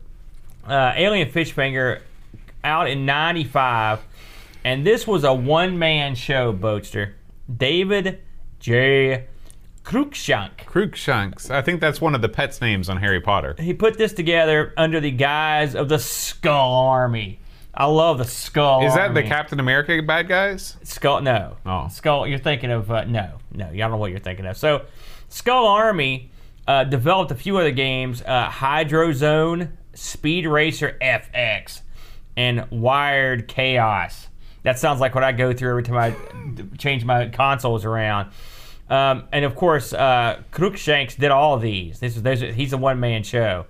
[0.67, 2.01] uh, Alien Fishfinger
[2.63, 4.01] out in '95,
[4.65, 6.53] and this was a one man show.
[6.53, 7.15] Boatster
[7.55, 8.21] David
[8.61, 9.27] J.
[9.85, 10.59] Cruikshank.
[10.59, 11.51] Cruikshanks.
[11.51, 13.57] I think that's one of the pets' names on Harry Potter.
[13.59, 17.41] He put this together under the guise of the Skull Army.
[17.75, 19.23] I love the Skull Is that Army.
[19.23, 20.77] the Captain America bad guys?
[20.83, 21.23] Skull?
[21.23, 21.57] No.
[21.65, 21.89] Oh.
[21.89, 22.27] Skull.
[22.27, 23.71] You're thinking of uh, no, no.
[23.71, 24.57] Y'all know what you're thinking of.
[24.57, 24.85] So,
[25.29, 26.31] Skull Army
[26.67, 31.81] uh, developed a few other games: uh, Hydro Zone, Speed Racer FX,
[32.37, 34.29] and Wired Chaos.
[34.65, 36.15] That sounds like what I go through every time I
[36.79, 38.31] change my consoles around.
[38.91, 42.01] Um, and of course, uh, Cruikshanks did all of these.
[42.01, 43.65] This is, this is he's a one man show.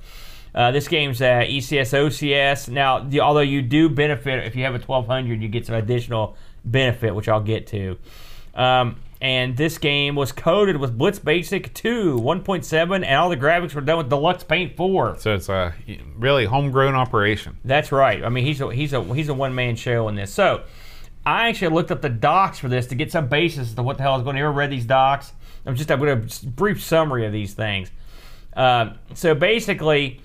[0.54, 2.68] Uh, this game's uh, ECS OCS.
[2.68, 6.36] Now, the, although you do benefit if you have a 1200, you get some additional
[6.64, 7.98] benefit, which I'll get to.
[8.54, 13.72] Um, and this game was coded with Blitz Basic 2, 1.7, and all the graphics
[13.72, 15.18] were done with Deluxe Paint 4.
[15.20, 15.74] So it's a
[16.16, 17.56] really homegrown operation.
[17.64, 18.24] That's right.
[18.24, 20.34] I mean, he's a he's a he's a one man show in this.
[20.34, 20.64] So,
[21.24, 23.96] I actually looked up the docs for this to get some basis as to what
[23.96, 24.36] the hell is going.
[24.36, 24.42] on.
[24.42, 25.32] Ever read these docs?
[25.64, 27.92] I'm just I'm going to brief summary of these things.
[28.54, 30.20] Um, so basically,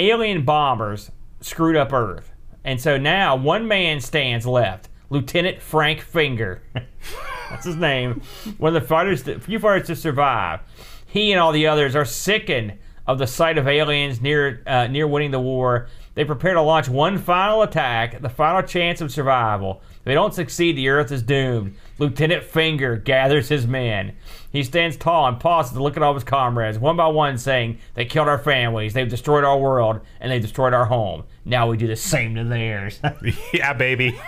[0.00, 2.32] alien bombers screwed up Earth,
[2.64, 6.62] and so now one man stands left, Lieutenant Frank Finger.
[7.50, 8.22] That's his name.
[8.58, 10.60] One of the fighters, that, few fighters to survive.
[11.06, 15.06] He and all the others are sickened of the sight of aliens near uh, near
[15.06, 15.88] winning the war.
[16.14, 19.82] They prepare to launch one final attack, the final chance of survival.
[20.00, 21.76] If they don't succeed, the Earth is doomed.
[21.98, 24.16] Lieutenant Finger gathers his men.
[24.50, 27.78] He stands tall and pauses to look at all his comrades, one by one, saying,
[27.94, 31.24] They killed our families, they've destroyed our world, and they've destroyed our home.
[31.44, 32.98] Now we do the same to theirs.
[33.52, 34.18] yeah, baby.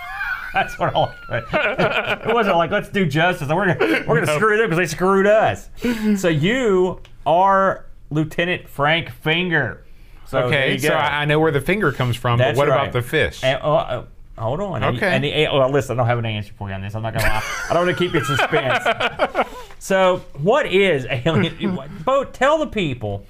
[0.53, 2.23] That's what I like.
[2.27, 3.49] It wasn't like let's do justice.
[3.49, 5.69] We're gonna we're gonna screw them because they screwed us.
[6.17, 9.83] So you are Lieutenant Frank Finger.
[10.27, 10.93] So Okay, so.
[10.93, 12.81] I know where the finger comes from, That's but what right.
[12.83, 13.43] about the fish?
[13.43, 14.03] And, uh,
[14.37, 14.83] hold on.
[14.83, 15.47] And- Okay.
[15.47, 16.95] Well, listen, I don't have an answer for you on this.
[16.95, 17.43] I'm not gonna lie.
[17.69, 19.47] I don't want to keep you in suspense.
[19.79, 21.79] so, what is alien?
[22.05, 23.25] Bo, tell the people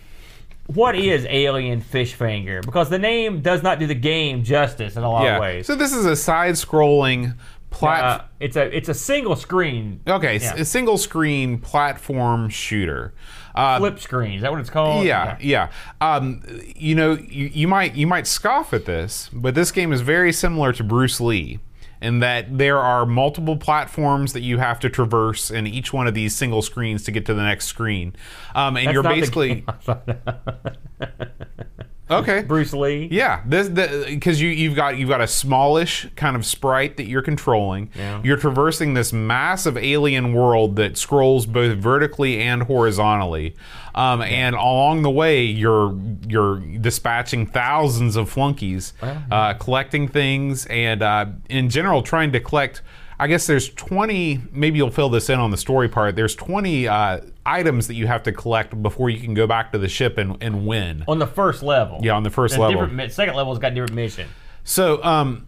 [0.68, 5.04] what is Alien Fish Finger because the name does not do the game justice in
[5.04, 5.36] a lot yeah.
[5.36, 5.68] of ways.
[5.68, 7.36] So this is a side-scrolling
[7.74, 8.04] plat.
[8.04, 10.56] uh, it's a it's a single screen okay, yeah.
[10.56, 13.14] a single-screen platform shooter.
[13.56, 14.36] Uh, flip screen.
[14.36, 15.06] Is that what it's called?
[15.06, 15.70] Yeah, yeah.
[16.02, 16.42] Um,
[16.76, 20.32] you know, you, you might you might scoff at this, but this game is very
[20.32, 21.60] similar to Bruce Lee
[22.02, 26.14] in that there are multiple platforms that you have to traverse in each one of
[26.14, 28.14] these single screens to get to the next screen.
[28.54, 30.78] Um, and That's you're basically game I thought-
[32.10, 32.44] okay.
[32.44, 33.08] Bruce Lee.
[33.12, 37.22] Yeah, this because you you've got you've got a smallish kind of sprite that you're
[37.22, 37.90] controlling.
[37.96, 38.22] Yeah.
[38.24, 43.56] You're traversing this massive alien world that scrolls both vertically and horizontally,
[43.96, 45.98] um, and along the way you're
[46.28, 52.82] you're dispatching thousands of flunkies, uh, collecting things, and uh, in general trying to collect.
[53.20, 54.42] I guess there's 20.
[54.52, 56.16] Maybe you'll fill this in on the story part.
[56.16, 59.78] There's 20 uh, items that you have to collect before you can go back to
[59.78, 61.04] the ship and, and win.
[61.08, 62.00] On the first level.
[62.02, 62.86] Yeah, on the first level.
[62.86, 64.30] different second level's got different mission.
[64.64, 65.48] So, um,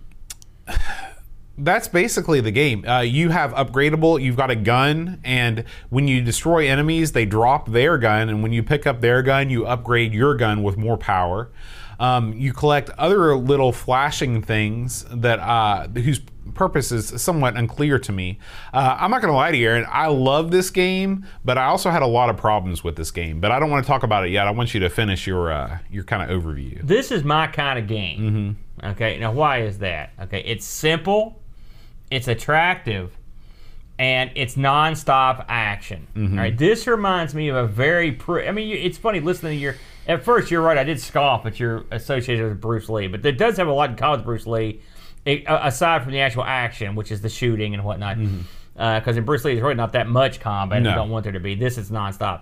[1.58, 2.86] that's basically the game.
[2.86, 4.22] Uh, you have upgradable.
[4.22, 8.52] You've got a gun, and when you destroy enemies, they drop their gun, and when
[8.52, 11.50] you pick up their gun, you upgrade your gun with more power.
[11.98, 16.20] Um, you collect other little flashing things that uh, whose
[16.54, 18.40] purpose is somewhat unclear to me.
[18.74, 19.86] Uh, I'm not going to lie to you, Aaron.
[19.90, 23.40] I love this game, but I also had a lot of problems with this game.
[23.40, 24.48] But I don't want to talk about it yet.
[24.48, 26.82] I want you to finish your uh, your kind of overview.
[26.86, 28.20] This is my kind of game.
[28.20, 28.88] Mm-hmm.
[28.92, 30.12] Okay, now why is that?
[30.22, 31.42] Okay, it's simple,
[32.12, 33.18] it's attractive,
[33.98, 36.08] and it's nonstop action.
[36.16, 36.38] Mm-hmm.
[36.38, 38.12] All right, this reminds me of a very.
[38.12, 39.76] Pre- I mean, it's funny listening to your.
[40.08, 40.78] At first, you're right.
[40.78, 43.90] I did scoff at your associated with Bruce Lee, but it does have a lot
[43.90, 44.82] in common with Bruce Lee,
[45.26, 48.18] it, uh, aside from the actual action, which is the shooting and whatnot.
[48.76, 50.78] Because in Bruce Lee, there's really not that much combat.
[50.78, 50.84] Mm-hmm.
[50.84, 50.90] No.
[50.92, 51.56] You don't want there to be.
[51.56, 52.42] This is nonstop.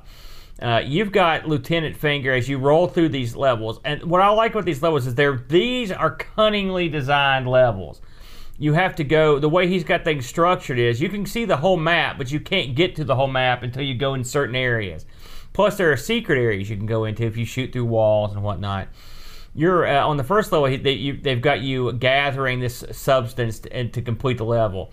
[0.61, 4.51] Uh, you've got Lieutenant Finger as you roll through these levels, and what I like
[4.51, 8.01] about these levels is they're these are cunningly designed levels.
[8.59, 11.57] You have to go the way he's got things structured is you can see the
[11.57, 14.55] whole map, but you can't get to the whole map until you go in certain
[14.55, 15.05] areas.
[15.53, 18.43] Plus, there are secret areas you can go into if you shoot through walls and
[18.43, 18.87] whatnot.
[19.55, 20.67] You're uh, on the first level.
[20.77, 24.91] They, you, they've got you gathering this substance to, and to complete the level,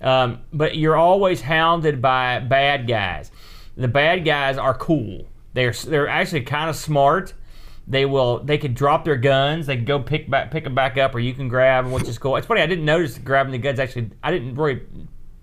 [0.00, 3.30] um, but you're always hounded by bad guys.
[3.76, 5.26] The bad guys are cool.
[5.52, 7.34] They're they're actually kind of smart.
[7.86, 9.66] They will they could drop their guns.
[9.66, 12.08] They can go pick back pick them back up, or you can grab them, which
[12.08, 12.36] is cool.
[12.36, 12.62] It's funny.
[12.62, 13.78] I didn't notice grabbing the guns.
[13.78, 14.82] Actually, I didn't really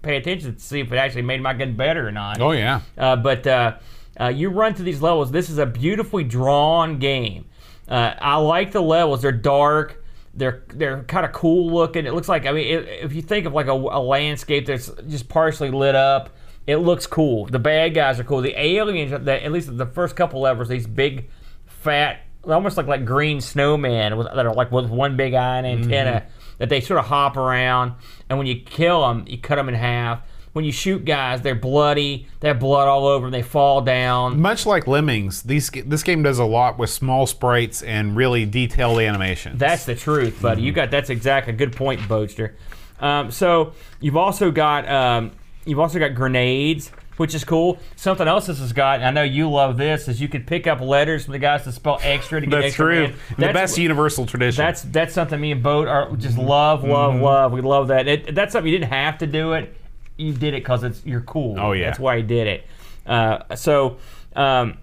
[0.01, 2.39] pay attention to see if it actually made my gun better or not.
[2.39, 2.81] Oh yeah.
[2.97, 3.77] Uh, but uh,
[4.19, 5.31] uh, you run through these levels.
[5.31, 7.45] This is a beautifully drawn game.
[7.87, 9.21] Uh, I like the levels.
[9.21, 10.03] They're dark.
[10.33, 12.05] They're they're kind of cool looking.
[12.05, 14.91] It looks like I mean, it, if you think of like a, a landscape that's
[15.07, 16.31] just partially lit up,
[16.67, 17.45] it looks cool.
[17.45, 18.41] The bad guys are cool.
[18.41, 21.29] The aliens, the, at least the first couple levels, these big,
[21.67, 25.67] fat, almost like like green snowmen with, that are like with one big eye and
[25.67, 26.25] antenna
[26.57, 27.93] that they sort of hop around.
[28.29, 30.21] And when you kill them, you cut them in half.
[30.55, 32.27] When you shoot guys, they're bloody.
[32.39, 33.31] They have blood all over them.
[33.33, 34.39] They fall down.
[34.39, 39.01] Much like Lemmings, these this game does a lot with small sprites and really detailed
[39.01, 39.57] animation.
[39.57, 40.61] That's the truth, buddy.
[40.61, 42.55] You got that's exactly a good point, Boaster.
[43.01, 45.31] Um, so you've also got um,
[45.65, 47.77] you've also got grenades, which is cool.
[47.97, 50.67] Something else this has got, and I know you love this, is you could pick
[50.67, 52.85] up letters from the guys to spell extra to get That's extra.
[52.85, 53.01] true.
[53.07, 53.13] man.
[53.31, 54.63] the That's- best universal tradition.
[54.63, 57.23] That's that's something me and Boat are just love, love, Mm-hmm.
[57.23, 57.51] love.
[57.51, 58.07] We love that.
[58.07, 59.75] It, that's something you didn't have to do it.
[60.17, 61.59] You did it because it's you're cool.
[61.59, 61.85] Oh, yeah.
[61.85, 62.67] that's why you did it.
[63.05, 63.97] Uh, so
[64.35, 64.77] um,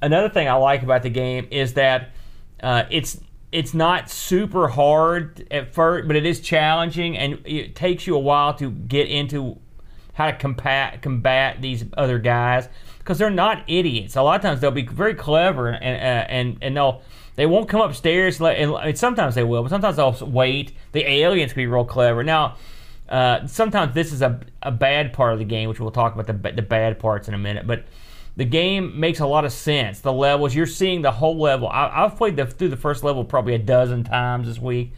[0.00, 2.10] another thing I like about the game is that
[2.62, 3.20] uh, it's
[3.50, 8.20] it's not super hard at first, but it is challenging, and it takes you a
[8.20, 9.58] while to get into
[10.14, 12.68] how to combat combat these other guys
[12.98, 14.16] because they're not idiots.
[14.16, 17.02] A lot of times they'll be very clever and uh, and and they'll
[17.36, 18.40] they won't come upstairs.
[18.40, 20.72] and And, and sometimes they will, but sometimes they'll wait.
[20.92, 22.24] The aliens can be real clever.
[22.24, 22.56] Now,
[23.08, 26.26] uh, sometimes this is a, a bad part of the game, which we'll talk about
[26.26, 27.66] the the bad parts in a minute.
[27.66, 27.84] But
[28.36, 30.00] the game makes a lot of sense.
[30.00, 31.68] The levels you're seeing the whole level.
[31.68, 34.92] I, I've played the, through the first level probably a dozen times this week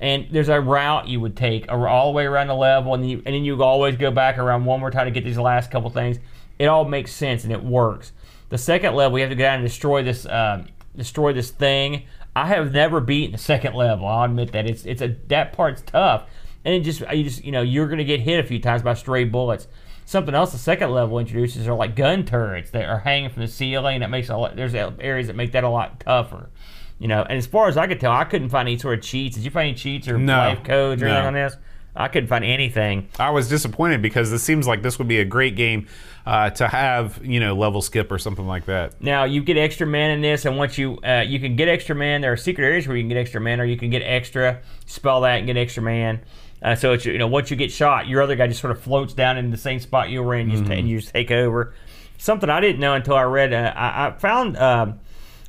[0.00, 3.10] and there's a route you would take all the way around the level, and then
[3.10, 5.70] you, and then you always go back around one more time to get these last
[5.70, 6.18] couple things.
[6.58, 8.12] It all makes sense and it works.
[8.48, 12.04] The second level, you have to go down and destroy this um destroy this thing.
[12.34, 14.06] I have never beaten the second level.
[14.06, 16.28] I'll admit that it's it's a that part's tough,
[16.68, 18.92] and it just you just you know you're gonna get hit a few times by
[18.94, 19.66] stray bullets.
[20.04, 23.48] Something else the second level introduces are like gun turrets that are hanging from the
[23.48, 24.00] ceiling.
[24.00, 24.54] That makes a lot.
[24.56, 26.50] There's areas that make that a lot tougher.
[26.98, 29.04] You know, and as far as I could tell, I couldn't find any sort of
[29.04, 29.36] cheats.
[29.36, 30.36] Did you find any cheats or No.
[30.36, 31.12] life codes or No.
[31.12, 31.56] anything on this?
[31.96, 33.08] I couldn't find anything.
[33.18, 35.86] I was disappointed because this seems like this would be a great game
[36.26, 39.00] uh, to have, you know, level skip or something like that.
[39.02, 41.94] Now you get extra men in this, and once you uh, you can get extra
[41.96, 42.20] men.
[42.20, 44.60] There are secret areas where you can get extra men, or you can get extra.
[44.86, 46.20] Spell that and get extra man.
[46.62, 48.80] Uh, so it's you know once you get shot, your other guy just sort of
[48.80, 51.72] floats down in the same spot you were in, just, and you just take over.
[52.16, 53.52] Something I didn't know until I read.
[53.52, 54.98] Uh, I, I found um,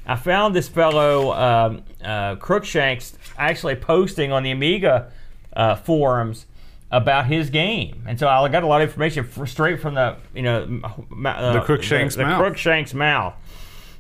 [0.06, 5.12] I found this fellow um, uh, Crookshanks actually posting on the Amiga
[5.54, 6.46] uh, forums
[6.92, 10.18] about his game, and so I got a lot of information fr- straight from the
[10.36, 10.82] you know
[11.26, 12.40] uh, The Crookshanks the, the mouth.
[12.40, 13.34] Crookshanks mouth.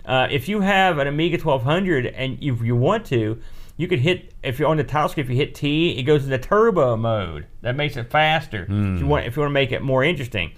[0.06, 3.40] Uh, if you have an Amiga 1200 and if you want to,
[3.80, 5.26] you could hit if you're on the title screen.
[5.26, 7.48] If you hit T, it goes into turbo mode.
[7.62, 8.66] That makes it faster.
[8.96, 10.52] If you want, if you want to make it more interesting.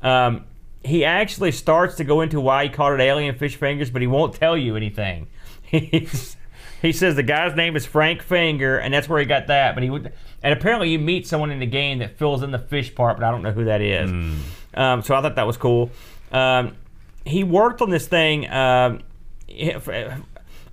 [0.00, 0.46] Um,
[0.82, 4.08] he actually starts to go into why he called it alien fish fingers, but he
[4.08, 5.26] won't tell you anything.
[5.64, 6.38] He's,
[6.80, 9.74] he says the guy's name is Frank Finger, and that's where he got that.
[9.74, 10.10] But he would,
[10.42, 13.24] and apparently you meet someone in the game that fills in the fish part, but
[13.26, 14.10] I don't know who that is.
[14.72, 15.90] Um, so I thought that was cool.
[16.32, 16.74] Um,
[17.26, 18.48] he worked on this thing.
[18.50, 19.02] Um,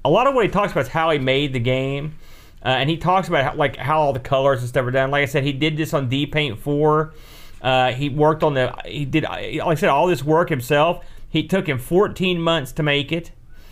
[0.03, 2.15] a lot of what he talks about is how he made the game,
[2.63, 5.11] uh, and he talks about how, like how all the colors and stuff are done.
[5.11, 7.13] Like I said, he did this on D Paint Four.
[7.61, 8.73] Uh, he worked on the.
[8.85, 11.05] He did like I said all this work himself.
[11.29, 13.31] He took him 14 months to make it.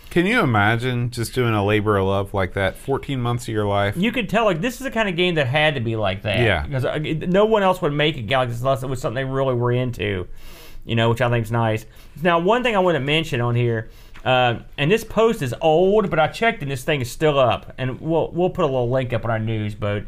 [0.09, 2.78] Can you imagine just doing a labor of love like that?
[2.78, 3.97] 14 months of your life?
[3.97, 6.21] You could tell like this is the kind of game that had to be like
[6.21, 6.39] that.
[6.39, 6.65] Yeah.
[6.65, 6.97] Because uh,
[7.28, 9.55] no one else would make a game like this unless it was something they really
[9.55, 10.28] were into.
[10.88, 11.86] You know, which I think is nice.
[12.24, 13.90] Now, one thing I want to mention on here,
[14.26, 17.74] uh, and this post is old, but I checked and this thing is still up,
[17.78, 20.06] and we'll we'll put a little link up on our news boat.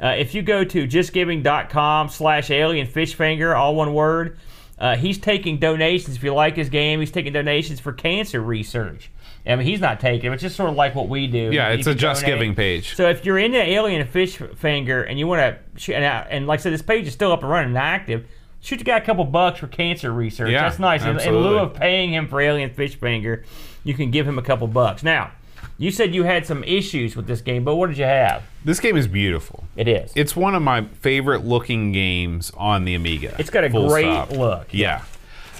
[0.00, 4.38] Uh, if you go to justgiving.com slash alien fishfinger, all one word,
[4.78, 6.16] uh, he's taking donations.
[6.16, 9.10] If you like his game, he's taking donations for cancer research.
[9.46, 10.34] I mean, he's not taking it.
[10.34, 11.50] It's just sort of like what we do.
[11.52, 12.36] Yeah, You it's a Just donate.
[12.36, 12.94] Giving page.
[12.94, 16.62] So if you're into alien fish finger and you want to, and, and like I
[16.64, 18.26] said, this page is still up and running and active.
[18.60, 20.50] Shoot the guy a couple bucks for cancer research.
[20.50, 21.02] Yeah, That's nice.
[21.04, 23.44] In- In lieu of paying him for alien fish finger,
[23.84, 25.02] you can give him a couple bucks.
[25.02, 25.30] Now,
[25.78, 28.42] you said you had some issues with this game, but what did you have?
[28.64, 29.64] This game is beautiful.
[29.76, 30.12] It is.
[30.16, 33.36] It's one of my favorite looking games on the Amiga.
[33.38, 34.32] It's got a Full great stop.
[34.32, 34.66] look.
[34.72, 35.02] Yeah.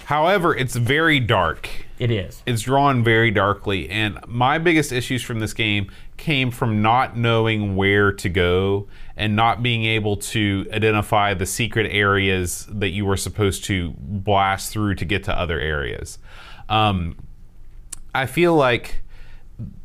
[0.07, 1.69] However, it's very dark.
[1.99, 2.43] It is.
[2.47, 7.77] It's drawn very darkly, and my biggest issues from this game came from not knowing
[7.77, 8.87] where to go
[9.19, 14.73] and not being able to identify the secret areas that you were supposed to blast
[14.73, 16.19] through to get to other areas.
[16.69, 17.17] Um,
[18.15, 19.03] I feel like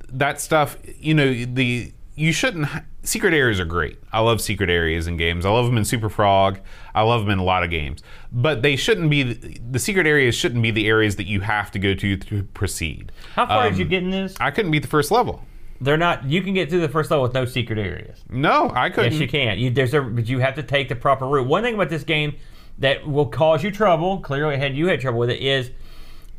[0.07, 2.67] that stuff, you know, the you shouldn't.
[3.05, 3.97] Secret areas are great.
[4.13, 5.45] I love secret areas in games.
[5.45, 6.59] I love them in Super Frog.
[6.95, 8.01] I love them in a lot of games.
[8.31, 10.35] But they shouldn't be the secret areas.
[10.35, 13.11] Shouldn't be the areas that you have to go to to proceed.
[13.35, 14.35] How far did Um, you get in this?
[14.39, 15.43] I couldn't beat the first level.
[15.83, 16.23] They're not.
[16.25, 18.23] You can get through the first level with no secret areas.
[18.29, 19.11] No, I couldn't.
[19.13, 19.59] Yes, you can.
[19.59, 21.47] You, there's a, but you have to take the proper route.
[21.47, 22.35] One thing about this game
[22.79, 25.71] that will cause you trouble, clearly had you had trouble with it, is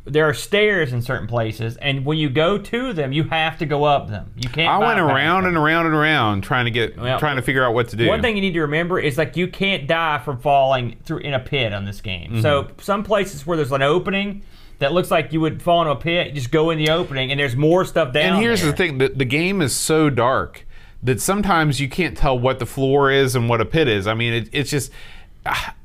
[0.07, 3.65] there are stairs in certain places, and when you go to them, you have to
[3.65, 4.31] go up them.
[4.35, 4.69] You can't.
[4.69, 5.55] I went around them.
[5.55, 8.07] and around and around trying to get, Well, trying to figure out what to do.
[8.07, 11.33] One thing you need to remember is like you can't die from falling through in
[11.33, 12.41] a pit on this game.
[12.41, 12.79] So Mm-hmm.
[12.81, 14.43] some places where there's an opening
[14.79, 17.39] that looks like you would fall into a pit, just go in the opening, and
[17.39, 18.33] there's more stuff down.
[18.33, 18.71] and here's there.
[18.71, 20.65] the thing: the, the game is so dark
[21.03, 24.07] that sometimes you can't tell what the floor is and what a pit is.
[24.07, 24.91] I mean, it, it's just.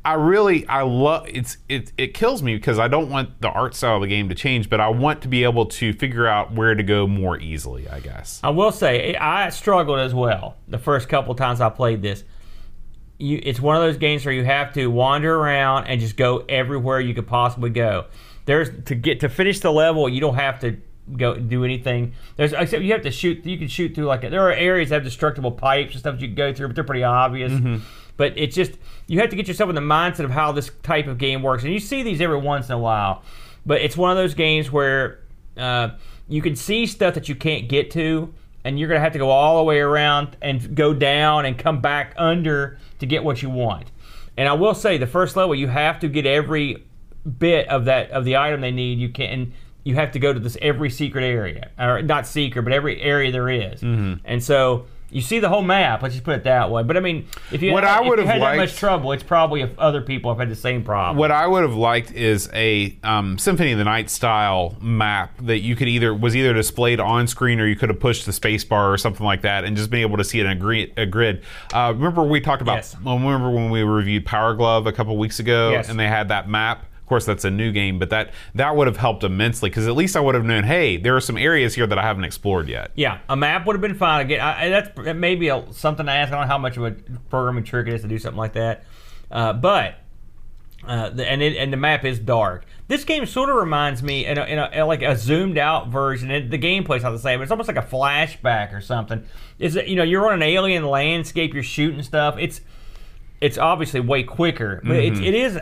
[0.03, 3.75] I really I love it's it it kills me because I don't want the art
[3.75, 6.55] style of the game to change, but I want to be able to figure out
[6.55, 7.87] where to go more easily.
[7.87, 8.41] I guess.
[8.43, 12.25] I will say I struggled as well the first couple times I played this.
[13.19, 16.43] You, it's one of those games where you have to wander around and just go
[16.49, 18.07] everywhere you could possibly go.
[18.47, 20.79] There's to get to finish the level, you don't have to
[21.17, 22.13] go do anything.
[22.37, 23.45] There's except you have to shoot.
[23.45, 26.21] You can shoot through like there are areas that have destructible pipes and stuff that
[26.21, 27.53] you can go through, but they're pretty obvious.
[28.17, 28.73] But it's just
[29.07, 31.65] you have to get yourself in the mindset of how this type of game works,
[31.65, 33.23] and you see these every once in a while.
[33.67, 35.21] But it's one of those games where
[35.57, 35.91] uh,
[36.29, 38.33] you can see stuff that you can't get to,
[38.65, 41.81] and you're gonna have to go all the way around and go down and come
[41.81, 43.91] back under to get what you want.
[44.37, 46.85] And I will say, the first level you have to get every
[47.39, 48.99] bit of that of the item they need.
[48.99, 49.53] You can
[49.85, 53.33] you have to go to this every secret area, or not secret, but every area
[53.33, 53.81] there is.
[53.81, 54.15] Mm-hmm.
[54.25, 56.03] And so you see the whole map.
[56.03, 56.83] Let's just put it that way.
[56.83, 59.23] But I mean, if you What had, I you would've had that much trouble, it's
[59.25, 61.17] probably if other people have had the same problem.
[61.17, 65.61] What I would have liked is a um, Symphony of the Night style map that
[65.61, 68.63] you could either was either displayed on screen or you could have pushed the space
[68.63, 70.93] bar or something like that and just being able to see it in a, grid.
[70.97, 71.43] A grid.
[71.75, 72.77] Uh, remember we talked about?
[72.77, 72.97] Yes.
[72.99, 75.89] Remember when we reviewed Power Glove a couple weeks ago Yes.
[75.89, 76.87] and they had that map.
[77.11, 79.97] Of course, that's a new game, but that that would have helped immensely because at
[79.97, 82.69] least I would have known, hey, there are some areas here that I haven't explored
[82.69, 82.93] yet.
[82.95, 84.27] Yeah, a map would have been fine.
[84.27, 86.29] Again, I, that's that may be a, something to ask.
[86.33, 86.93] I don't know how much of a
[87.29, 88.85] programming trick it is to do something like that,
[89.33, 89.97] uh, but
[90.87, 92.65] uh, the, and it, and the map is dark.
[92.87, 96.31] This game sort of reminds me in, a, in a, like a zoomed out version.
[96.31, 97.41] It, the gameplay's not the same.
[97.41, 99.25] But it's almost like a flashback or something.
[99.59, 102.37] Is that you know you're on an alien landscape, you're shooting stuff.
[102.39, 102.61] It's
[103.41, 105.13] it's obviously way quicker, but Mm-hmm.
[105.17, 105.59] it's, it is.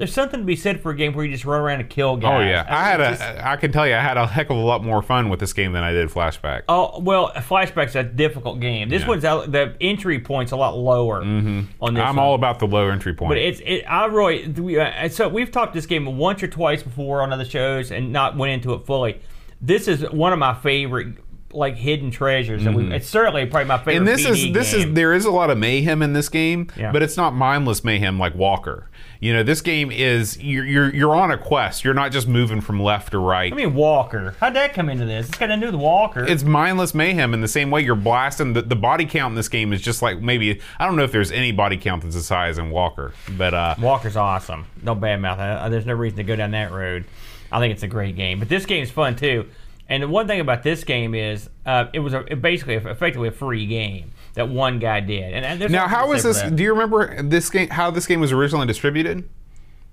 [0.00, 2.16] There's something to be said for a game where you just run around and kill
[2.16, 2.40] guys.
[2.40, 3.48] Oh yeah, I had it's just- a.
[3.48, 5.52] I can tell you, I had a heck of a lot more fun with this
[5.52, 6.62] game than I did Flashback.
[6.68, 8.88] Oh well, Flashback's a difficult game.
[8.88, 9.08] This Yeah.
[9.08, 11.60] one's out, the entry point's a lot lower Mm-hmm.
[11.82, 12.02] on this.
[12.02, 12.24] I'm one.
[12.24, 13.28] all about the low entry point.
[13.30, 13.84] But it's it.
[13.88, 14.48] I really.
[14.48, 18.10] We, uh, so we've talked this game once or twice before on other shows and
[18.12, 19.20] not went into it fully.
[19.60, 21.16] This is one of my favorite
[21.52, 22.64] like hidden treasures.
[22.64, 23.94] That we, it's certainly probably my favorite.
[23.94, 24.08] Mm-hmm.
[24.08, 24.88] and this PD is this game.
[24.90, 26.92] is there is a lot of mayhem in this game, Yeah.
[26.92, 28.86] but it's not mindless mayhem like Walker.
[29.22, 31.84] You know, this game is you're you're, you're on a quest.
[31.84, 33.52] You're not just moving from left to right.
[33.52, 34.34] I mean Walker.
[34.40, 35.28] How'd that come into this?
[35.28, 36.24] It's got nothing to do with Walker.
[36.24, 39.48] it's mindless mayhem in the same way you're blasting the, the body count in this
[39.48, 42.28] game is just like maybe I don't know if there's any body count that's as
[42.30, 44.66] high as in Walker, but uh, Walker's awesome.
[44.82, 45.38] No badmouth.
[45.38, 47.04] Uh, There's no reason to go down that road.
[47.52, 49.46] I think it's a great game, but this game's fun too.
[49.90, 53.28] And the one thing about this game is, uh, it was a, it basically effectively
[53.28, 55.34] a free game that one guy did.
[55.34, 56.40] And, and now how was this?
[56.42, 57.68] Do you remember this game?
[57.68, 59.28] How this game was originally distributed?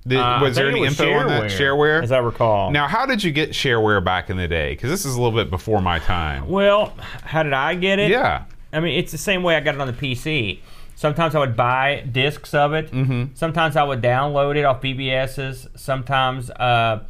[0.08, 2.02] Did, Uh, was there any was info on that shareware?
[2.02, 2.72] as I recall?
[2.72, 4.72] Now, how did you get shareware back in the day?
[4.74, 6.48] Because this is a little bit before my time.
[6.48, 6.94] well,
[7.24, 8.12] how did I get it?
[8.12, 8.46] Yeah.
[8.72, 10.60] I mean, it's the same way I got it on the PC.
[10.96, 12.92] Sometimes I would buy discs of it.
[12.92, 13.34] Mm-hmm.
[13.34, 15.68] Sometimes I would download it off BBS's.
[15.76, 17.04] Sometimes uh,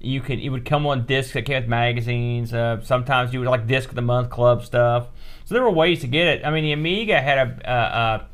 [0.00, 2.52] you could it would come on discs that came with magazines.
[2.52, 5.08] Uh, sometimes you would like disc of the month club stuff.
[5.44, 6.44] So there were ways to get it.
[6.44, 7.70] I mean, the Amiga had a.
[7.70, 8.24] Uh, uh,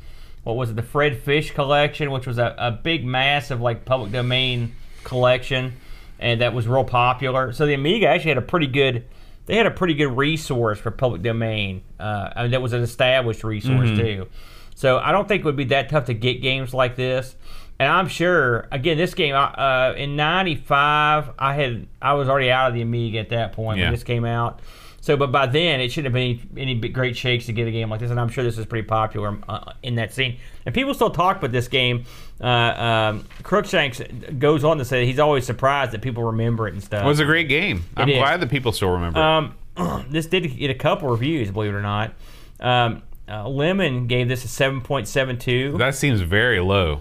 [0.42, 0.76] what was it?
[0.76, 5.74] The Fred Fish collection, which was a, a big, massive, like public domain collection,
[6.18, 7.52] and that was real popular.
[7.52, 9.06] So the Amiga actually had a pretty good.
[9.46, 11.82] They had a pretty good resource for public domain.
[12.00, 14.28] Uh, I mean, that was an established resource too.
[14.74, 17.36] So I don't think it would be that tough to get games like this.
[17.78, 22.68] And I'm sure, again, this game uh, in '95, I had I was already out
[22.68, 23.86] of the Amiga at that point Yeah.
[23.86, 24.60] when this came out.
[25.00, 27.70] So, but by then it shouldn't have been any, any great shakes to get a
[27.70, 30.38] game like this, and I'm sure this is pretty popular uh, in that scene.
[30.64, 32.04] And people still talk about this game.
[32.40, 34.00] Uh, um, Crookshanks
[34.38, 37.04] goes on to say he's always surprised that people remember it and stuff.
[37.04, 37.84] It was a great game.
[37.98, 38.16] I'm is.
[38.16, 39.18] glad that people still remember.
[39.20, 39.76] it.
[39.76, 42.14] Um, this did get a couple reviews, believe it or not.
[42.60, 45.76] Um, uh, Lemon gave this a 7.72.
[45.76, 47.00] That seems very low.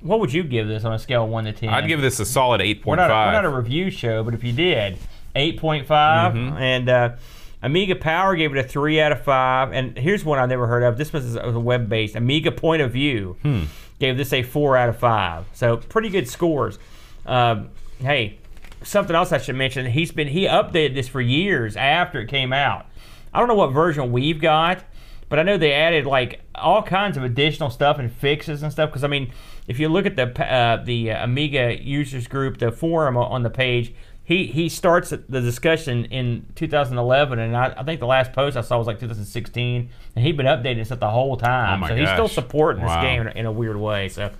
[0.00, 1.68] What would you give this on a scale of 1 to 10?
[1.68, 4.44] I'd give this a solid We're not, a, we're not a review show, but if
[4.44, 4.96] you did,
[5.34, 5.86] 8.5.
[5.86, 6.56] Mm-hmm.
[6.56, 7.16] And uh,
[7.62, 9.72] Amiga Power gave it a 3 out of 5.
[9.72, 10.98] And here's one I've never heard of.
[10.98, 12.14] This was a web based.
[12.14, 13.64] Amiga Point of View Hmm.
[13.98, 15.46] gave this a 4 out of 5.
[15.52, 16.78] So pretty good scores.
[17.26, 18.38] Um, hey,
[18.82, 19.86] something else I should mention.
[19.86, 22.86] He's been he updated this for years after it came out.
[23.34, 24.84] I don't know what version we've got,
[25.28, 28.90] but I know they added like all kinds of additional stuff and fixes and stuff.
[28.90, 29.30] Because I mean,
[29.68, 33.94] if you look at the uh, the Amiga users group, the forum on the page,
[34.24, 38.62] he he starts the discussion in 2011, and I, I think the last post I
[38.62, 41.76] saw was like 2016, and he'd been updating stuff the whole time.
[41.76, 42.34] Oh my so he's still gosh.
[42.34, 44.08] supporting this game in, in a weird way.
[44.08, 44.30] So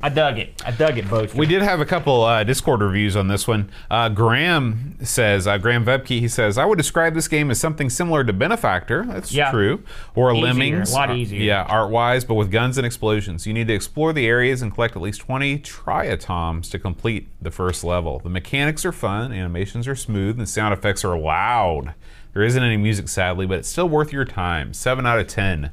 [0.00, 0.62] I dug it.
[0.64, 1.34] I dug it, both.
[1.34, 3.68] We did have a couple uh, Discord reviews on this one.
[3.90, 7.90] Uh, Graham says, uh, Graham Vebke, he says, I would describe this game as something
[7.90, 9.04] similar to Benefactor.
[9.06, 9.50] That's Yeah.
[9.50, 9.82] true.
[10.14, 10.92] Or Easier, Lemmings.
[10.92, 11.40] a lot easier.
[11.42, 13.44] yeah, art wise, but with guns and explosions.
[13.44, 17.50] You need to explore the areas and collect at least 20 triatoms to complete the
[17.50, 18.20] first level.
[18.20, 21.94] The mechanics are fun, animations are smooth, and sound effects are loud.
[22.34, 24.74] There isn't any music, sadly, but it's still worth your time.
[24.74, 25.70] 7 out of 10.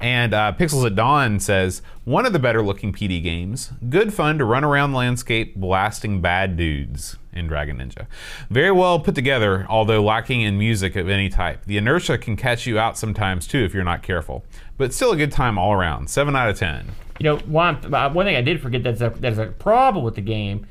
[0.00, 3.72] And uh, Pixels at Dawn says, one of the better looking PD games.
[3.88, 8.06] Good fun to run around the landscape blasting bad dudes in Dragon Ninja.
[8.50, 11.64] Very well put together, although lacking in music of any type.
[11.64, 14.44] The inertia can catch you out sometimes too if you're not careful.
[14.76, 16.10] But still a good time all around.
[16.10, 16.86] 7 out of 10.
[17.18, 20.16] You know, one, uh, one thing I did forget that's a, that's a problem with
[20.16, 20.66] the game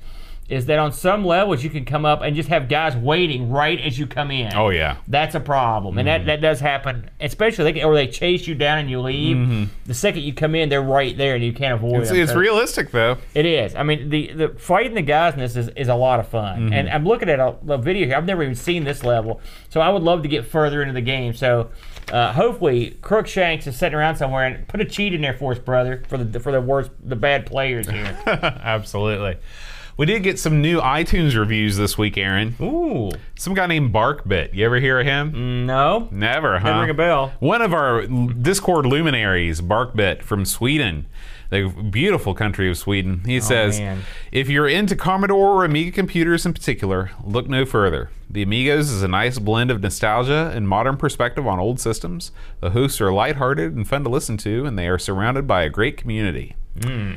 [0.48, 3.80] is that on some levels you can come up and just have guys waiting right
[3.82, 4.54] as you come in.
[4.56, 4.98] Oh, yeah.
[5.08, 6.28] That's a problem, and that, mm-hmm.
[6.28, 9.38] that does happen, especially they, or they chase you down and you leave.
[9.38, 9.64] Mm-hmm.
[9.86, 12.20] The second you come in, they're right there and you can't avoid It's, them.
[12.20, 13.18] it's So- realistic though.
[13.34, 13.76] It is.
[13.76, 16.66] I mean, the, the fighting the guys in this is, is a lot of fun.
[16.66, 16.74] Mm-hmm.
[16.74, 18.16] And I'm looking at a, a video here.
[18.16, 21.02] I've never even seen this level, so I would love to get further into the
[21.02, 21.34] game.
[21.34, 21.72] So
[22.12, 25.60] uh, hopefully, Crookshanks is sitting around somewhere and put a cheat in there for us,
[25.60, 28.18] brother, for the for the worst, the bad players here.
[28.28, 29.38] Absolutely.
[29.98, 32.56] We did get some new iTunes reviews this week, Aaron.
[32.62, 34.54] Ooh, Some guy named Barkbit.
[34.54, 35.66] You ever hear of him?
[35.66, 36.68] no, Never, huh?
[36.68, 37.34] Doesn't ring a bell.
[37.40, 41.06] One of our Discord luminaries, Barkbit from Sweden,
[41.50, 43.22] the beautiful country of Sweden.
[43.26, 44.02] He says, Oh, man.
[44.34, 48.10] if you're into Commodore or Amiga computers in particular, look no further.
[48.30, 52.34] The Amigos is a nice blend of nostalgia and modern perspective on old systems.
[52.60, 55.70] The hosts are lighthearted and fun to listen to, and they are surrounded by a
[55.70, 56.58] great community.
[56.84, 57.14] Hmm.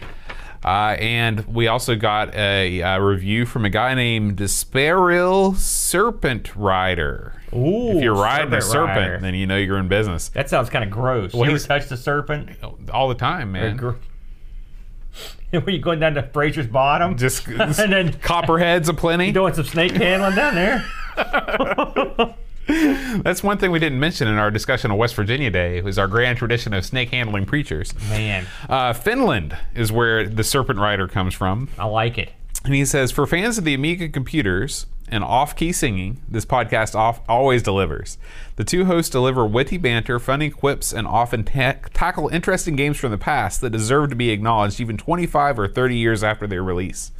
[0.64, 7.34] Uh, and we also got a, uh review from a guy named Despairil Serpent Rider.
[7.54, 9.18] Ooh, if you're riding a Serpent serpent, Rider.
[9.20, 10.28] then you know you're in business.
[10.30, 11.32] that sounds kind of gross.
[11.32, 12.50] When you ever touched a serpent?
[12.92, 13.78] All the time, man.
[15.52, 17.16] Were you going down to Frazier's bottom?
[17.16, 19.32] Just and then copperheads aplenty.
[19.32, 20.84] doing some snake handling down there.
[23.22, 26.06] That's one thing we didn't mention in our discussion of West Virginia Day was our
[26.06, 27.94] grand tradition of snake handling preachers.
[28.10, 31.68] Man, Uh, Finland is where the Serpent Rider comes from.
[31.78, 32.32] I like it.
[32.64, 37.20] And he says, for fans of the Amiga computers and off-key singing, this podcast off-
[37.26, 38.18] always delivers.
[38.56, 43.12] The two hosts deliver witty banter, funny quips, and often ta- tackle interesting games from
[43.12, 47.10] the past that deserve to be acknowledged even 25 or 30 years after their release.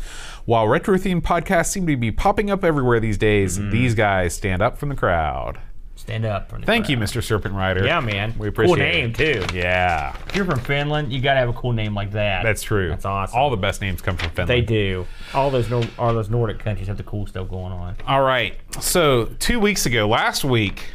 [0.49, 4.79] While retro-themed podcasts seem to be popping up everywhere these days, these guys stand up
[4.79, 5.61] from the crowd.
[5.95, 6.49] Stand up.
[6.49, 6.97] From the Thank you.
[6.97, 7.23] Mr.
[7.23, 7.85] Serpent Rider.
[7.85, 8.33] Yeah, man.
[8.39, 9.15] We appreciate it.
[9.15, 9.29] cool it.
[9.29, 9.55] name too.
[9.55, 12.45] Yeah, If you're from Finland, you gotta have a cool name like that.
[12.45, 12.89] that's true.
[12.89, 13.39] That's awesome.
[13.39, 14.49] All the best names come from Finland.
[14.49, 15.07] they do.
[15.35, 17.97] All those Nor- all those Nordic countries have the cool stuff going on.
[18.07, 18.57] All right.
[18.81, 20.93] So two weeks ago, last week,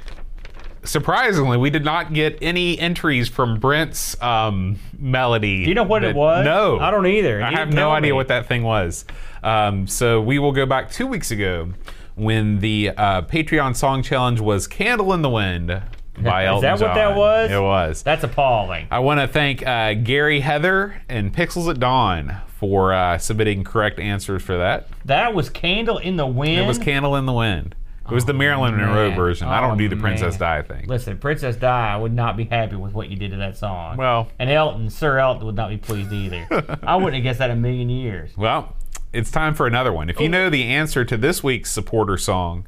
[0.84, 5.64] surprisingly, we did not get any entries from Brent's um, melody.
[5.64, 6.44] Do you know what it was?
[6.44, 7.44] No, I don't either.
[7.44, 8.16] I have no idea me.
[8.16, 9.06] what that thing was.
[9.44, 11.74] Um, so we will go back two weeks ago
[12.16, 15.68] when the uh, Patreon song challenge was "Candle in the Wind"
[16.22, 17.52] by Elton Is that what that was?
[17.52, 18.04] It was.
[18.04, 18.88] That's appalling.
[18.92, 24.00] I want to thank uh, Gary Heather and Pixels at Dawn for uh, submitting correct
[24.00, 24.88] answers for that.
[25.06, 26.62] That was Candle in the Wind.
[26.62, 27.76] It was Candle in the Wind.
[28.06, 29.18] It was the Marilyn Monroe man.
[29.18, 29.48] version.
[29.48, 30.36] I Oh, don't do the Princess.
[30.38, 30.88] Di thing.
[30.88, 33.96] Listen, Princess Di I would not be happy with what you did to that song.
[33.96, 36.46] Well- and Elton, Sir Elton, would not be pleased either.
[36.84, 38.36] I wouldn't have guessed that a million years.
[38.38, 38.76] Well,
[39.14, 40.10] it's time for another one.
[40.10, 40.24] If Oh.
[40.24, 42.66] you know the answer to this week's supporter song,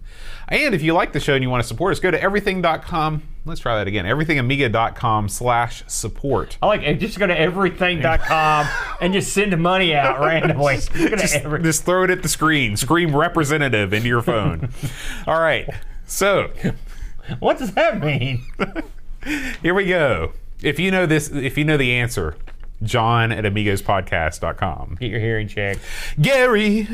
[0.47, 3.23] and if you like the show and you want to support us, go to everything.com.
[3.45, 4.05] Let's try that again.
[4.05, 6.57] Everythingamiga.com slash support.
[6.61, 6.95] I like it.
[6.95, 8.67] Just go to everything.com
[9.01, 10.75] and just send money out randomly.
[10.77, 12.77] Just Just, every- just throw it at the screen.
[12.77, 14.69] Scream representative into your phone.
[15.27, 15.67] All right.
[16.05, 16.51] So
[17.39, 18.43] what does that mean?
[19.61, 20.33] here we go.
[20.61, 22.35] If you know this, if you know the answer,
[22.85, 24.97] John at amigospodcast.com.
[24.99, 25.81] Get your hearing checked.
[26.21, 26.87] Gary,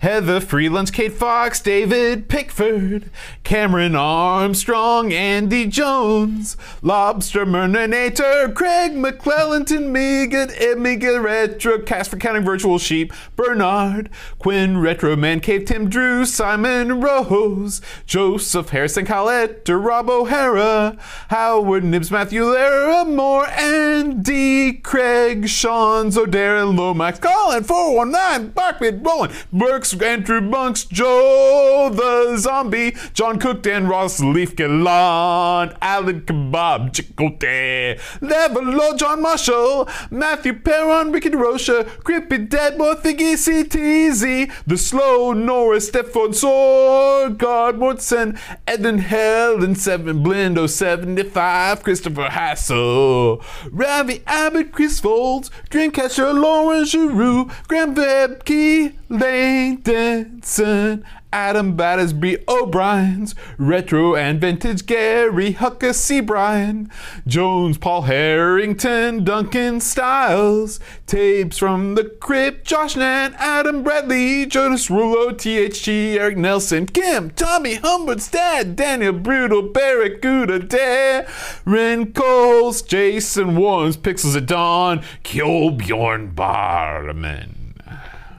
[0.00, 3.10] Heather Freelance, Kate Fox, David Pickford,
[3.42, 12.78] Cameron Armstrong, Andy Jones, Lobster Merninator, Craig McClellanton, Megan, Amiga Retro, Cast for Counting Virtual
[12.78, 20.96] Sheep, Bernard, Quinn, Retro Man Cave, Tim Drew, Simon Rose, Joseph Harrison, Colette, Rob O'Hara,
[21.30, 30.02] Howard Nibs, Matthew Lara, Moore, Andy, Craig, Sean, Zodarin, Lomax, Colin, 419, Barkman, Roland, Burke,
[30.02, 38.96] Andrew Monks, Joe the Zombie, John Cook, Dan Ross, Leaf Gallant, Alan Kebab, Chicote, Levelo,
[38.98, 47.76] John Marshall, Matthew Perron, Ricky DeRocha, Creepy Deadmore, Thingy CTZ, The Slow, Norris, Stefan Sorgard,
[47.78, 57.50] Mortson, Edvin Helland, 7 Blindo, 75, Christopher Hassel, Ravi Abbott, Chris Folds, Dreamcatcher, Lauren Giroux,
[57.66, 66.20] Graham Vebke, Lane Denson, Adam Battersby O'Brien's, Retro and Vintage Gary Hucker C.
[66.20, 66.90] Bryan,
[67.26, 75.32] Jones, Paul Harrington, Duncan Styles, Tapes from the Crypt, Josh Nan, Adam Bradley, Jonas Rulo,
[75.32, 83.98] THG, Eric Nelson, Kim, Tommy Humbert's dad, Daniel Brutal, Barrett Gouda, Darren Coles, Jason Warnes,
[83.98, 87.74] Pixels at Dawn, Kjolbjorn Barman.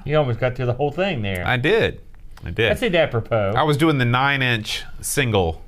[0.06, 1.46] You almost got through the whole thing there.
[1.46, 2.02] I did.
[2.46, 2.72] I did.
[2.72, 3.54] I that apropos.
[3.56, 5.62] I was doing the nine inch single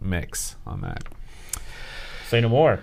[0.00, 1.04] mix on that.
[2.28, 2.80] Say no more.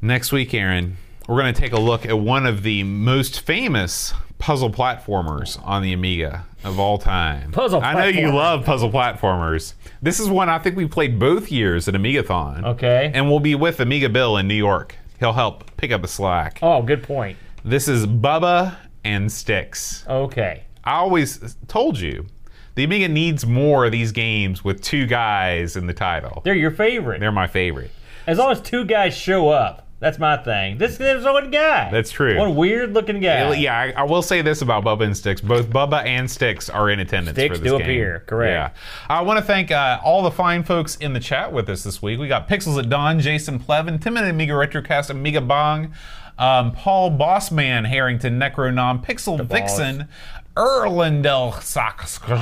[0.00, 0.96] Next week, Aaron,
[1.28, 5.82] we're going to take a look at one of the most famous puzzle platformers on
[5.82, 7.52] the Amiga of all time.
[7.52, 9.74] Puzzle I know you love puzzle platformers.
[10.00, 12.64] This is one I think we played both years at Amigathon.
[12.64, 13.10] Okay.
[13.14, 14.96] And we'll be with Amiga Bill in New York.
[15.18, 16.58] He'll help pick up the slack.
[16.62, 17.36] Oh, good point.
[17.62, 20.08] This is Bubba and Stix.
[20.08, 20.64] Okay.
[20.82, 22.26] I always told you
[22.74, 26.42] the Amiga needs more of these games with two guys in the title.
[26.44, 27.20] They're your favorite.
[27.20, 27.90] They're my favorite.
[28.26, 29.86] As long as two guys show up.
[30.00, 30.78] That's my thing.
[30.78, 31.90] This there's one guy.
[31.90, 32.38] That's true.
[32.38, 33.52] One weird looking guy.
[33.56, 35.42] Yeah, I, I will say this about Bubba and Stix.
[35.42, 37.82] Both Bubba and Stix are in attendance Stix for this do game.
[37.82, 38.76] appear, correct.
[38.76, 38.82] Yeah.
[39.14, 42.00] I want to thank uh, all the fine folks in the chat with us this
[42.00, 42.18] week.
[42.18, 45.92] We got Pixels at Dawn, Jason Plevin, Tim and Amiga Retrocast, Amiga Bong,
[46.38, 49.46] um, Paul Bossman, Harrington, Necronom, Pixel.
[49.46, 50.08] Vixen,
[50.56, 52.38] Erlandel Saxkar,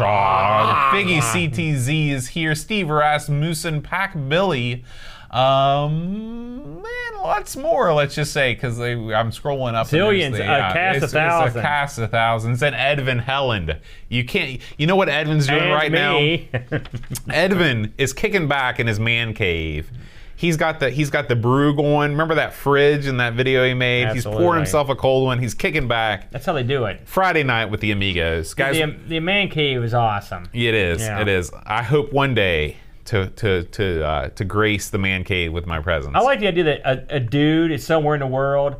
[0.93, 4.85] Figgy CTZ is here, Steve Rasmussen, Pack Billy.
[5.31, 7.93] Um, man, lots more.
[7.93, 9.89] Let's just say because I'm scrolling up.
[9.89, 11.57] Zillions, the- a cast of it's- it's thousands.
[11.57, 12.63] a cast of thousands.
[12.63, 13.77] And Edvin Helland.
[14.09, 14.59] You can't.
[14.79, 16.49] You know what Edvin's doing And right me.
[16.51, 16.59] now?
[17.29, 19.91] Edvin is kicking back in his man cave.
[20.39, 22.13] He's got the he's got the brew going.
[22.13, 24.07] Remember that fridge in that video he made?
[24.07, 24.45] He's Absolutely.
[24.45, 25.41] pouring himself a cold one.
[25.41, 26.31] He's kicking back.
[26.31, 27.01] That's how they do it.
[27.09, 28.77] Friday night with the Amigos, guys.
[28.77, 30.49] The, the man cave is awesome.
[30.53, 31.01] it is.
[31.03, 31.21] Yeah.
[31.21, 31.51] It is.
[31.67, 32.77] I hope one day
[33.07, 36.15] to to to uh, to grace the man cave with my presence.
[36.15, 38.77] I like the idea that a, a dude is somewhere in the world.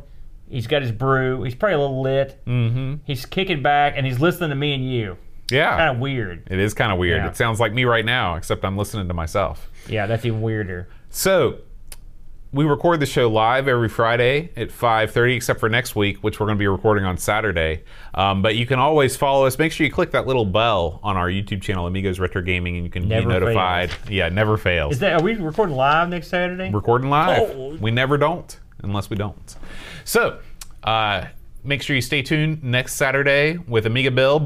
[0.49, 1.43] He's got his brew.
[1.43, 2.39] He's probably a little lit.
[2.47, 2.95] Mm-hmm.
[3.05, 5.17] He's kicking back and he's listening to me and you.
[5.51, 5.75] yeah.
[5.77, 6.47] Kind of weird.
[6.49, 7.17] it is kind of weird.
[7.21, 7.27] Yeah.
[7.29, 9.69] It sounds like me right now, except I'm listening to myself.
[9.89, 10.87] Yeah, that's even weirder.
[11.09, 11.59] So
[12.51, 16.47] we record the show live every Friday at 5:30, except for next week, which we're
[16.47, 17.83] going to be recording on Saturday.
[18.13, 19.57] Um, but you can always follow us.
[19.59, 22.85] Make sure you click that little bell on our YouTube channel, Amigos Retro Gaming, and
[22.85, 23.91] you can Never be notified.
[24.09, 24.93] Yeah, never fails.
[24.93, 26.71] Is that are we recording live next Saturday?
[26.71, 27.49] recording live.
[27.51, 27.77] Oh.
[27.79, 29.55] We never don't, unless we don't.
[30.03, 30.39] So
[30.83, 31.25] uh,
[31.63, 34.39] make sure you stay tuned next Saturday with Amiga Bill.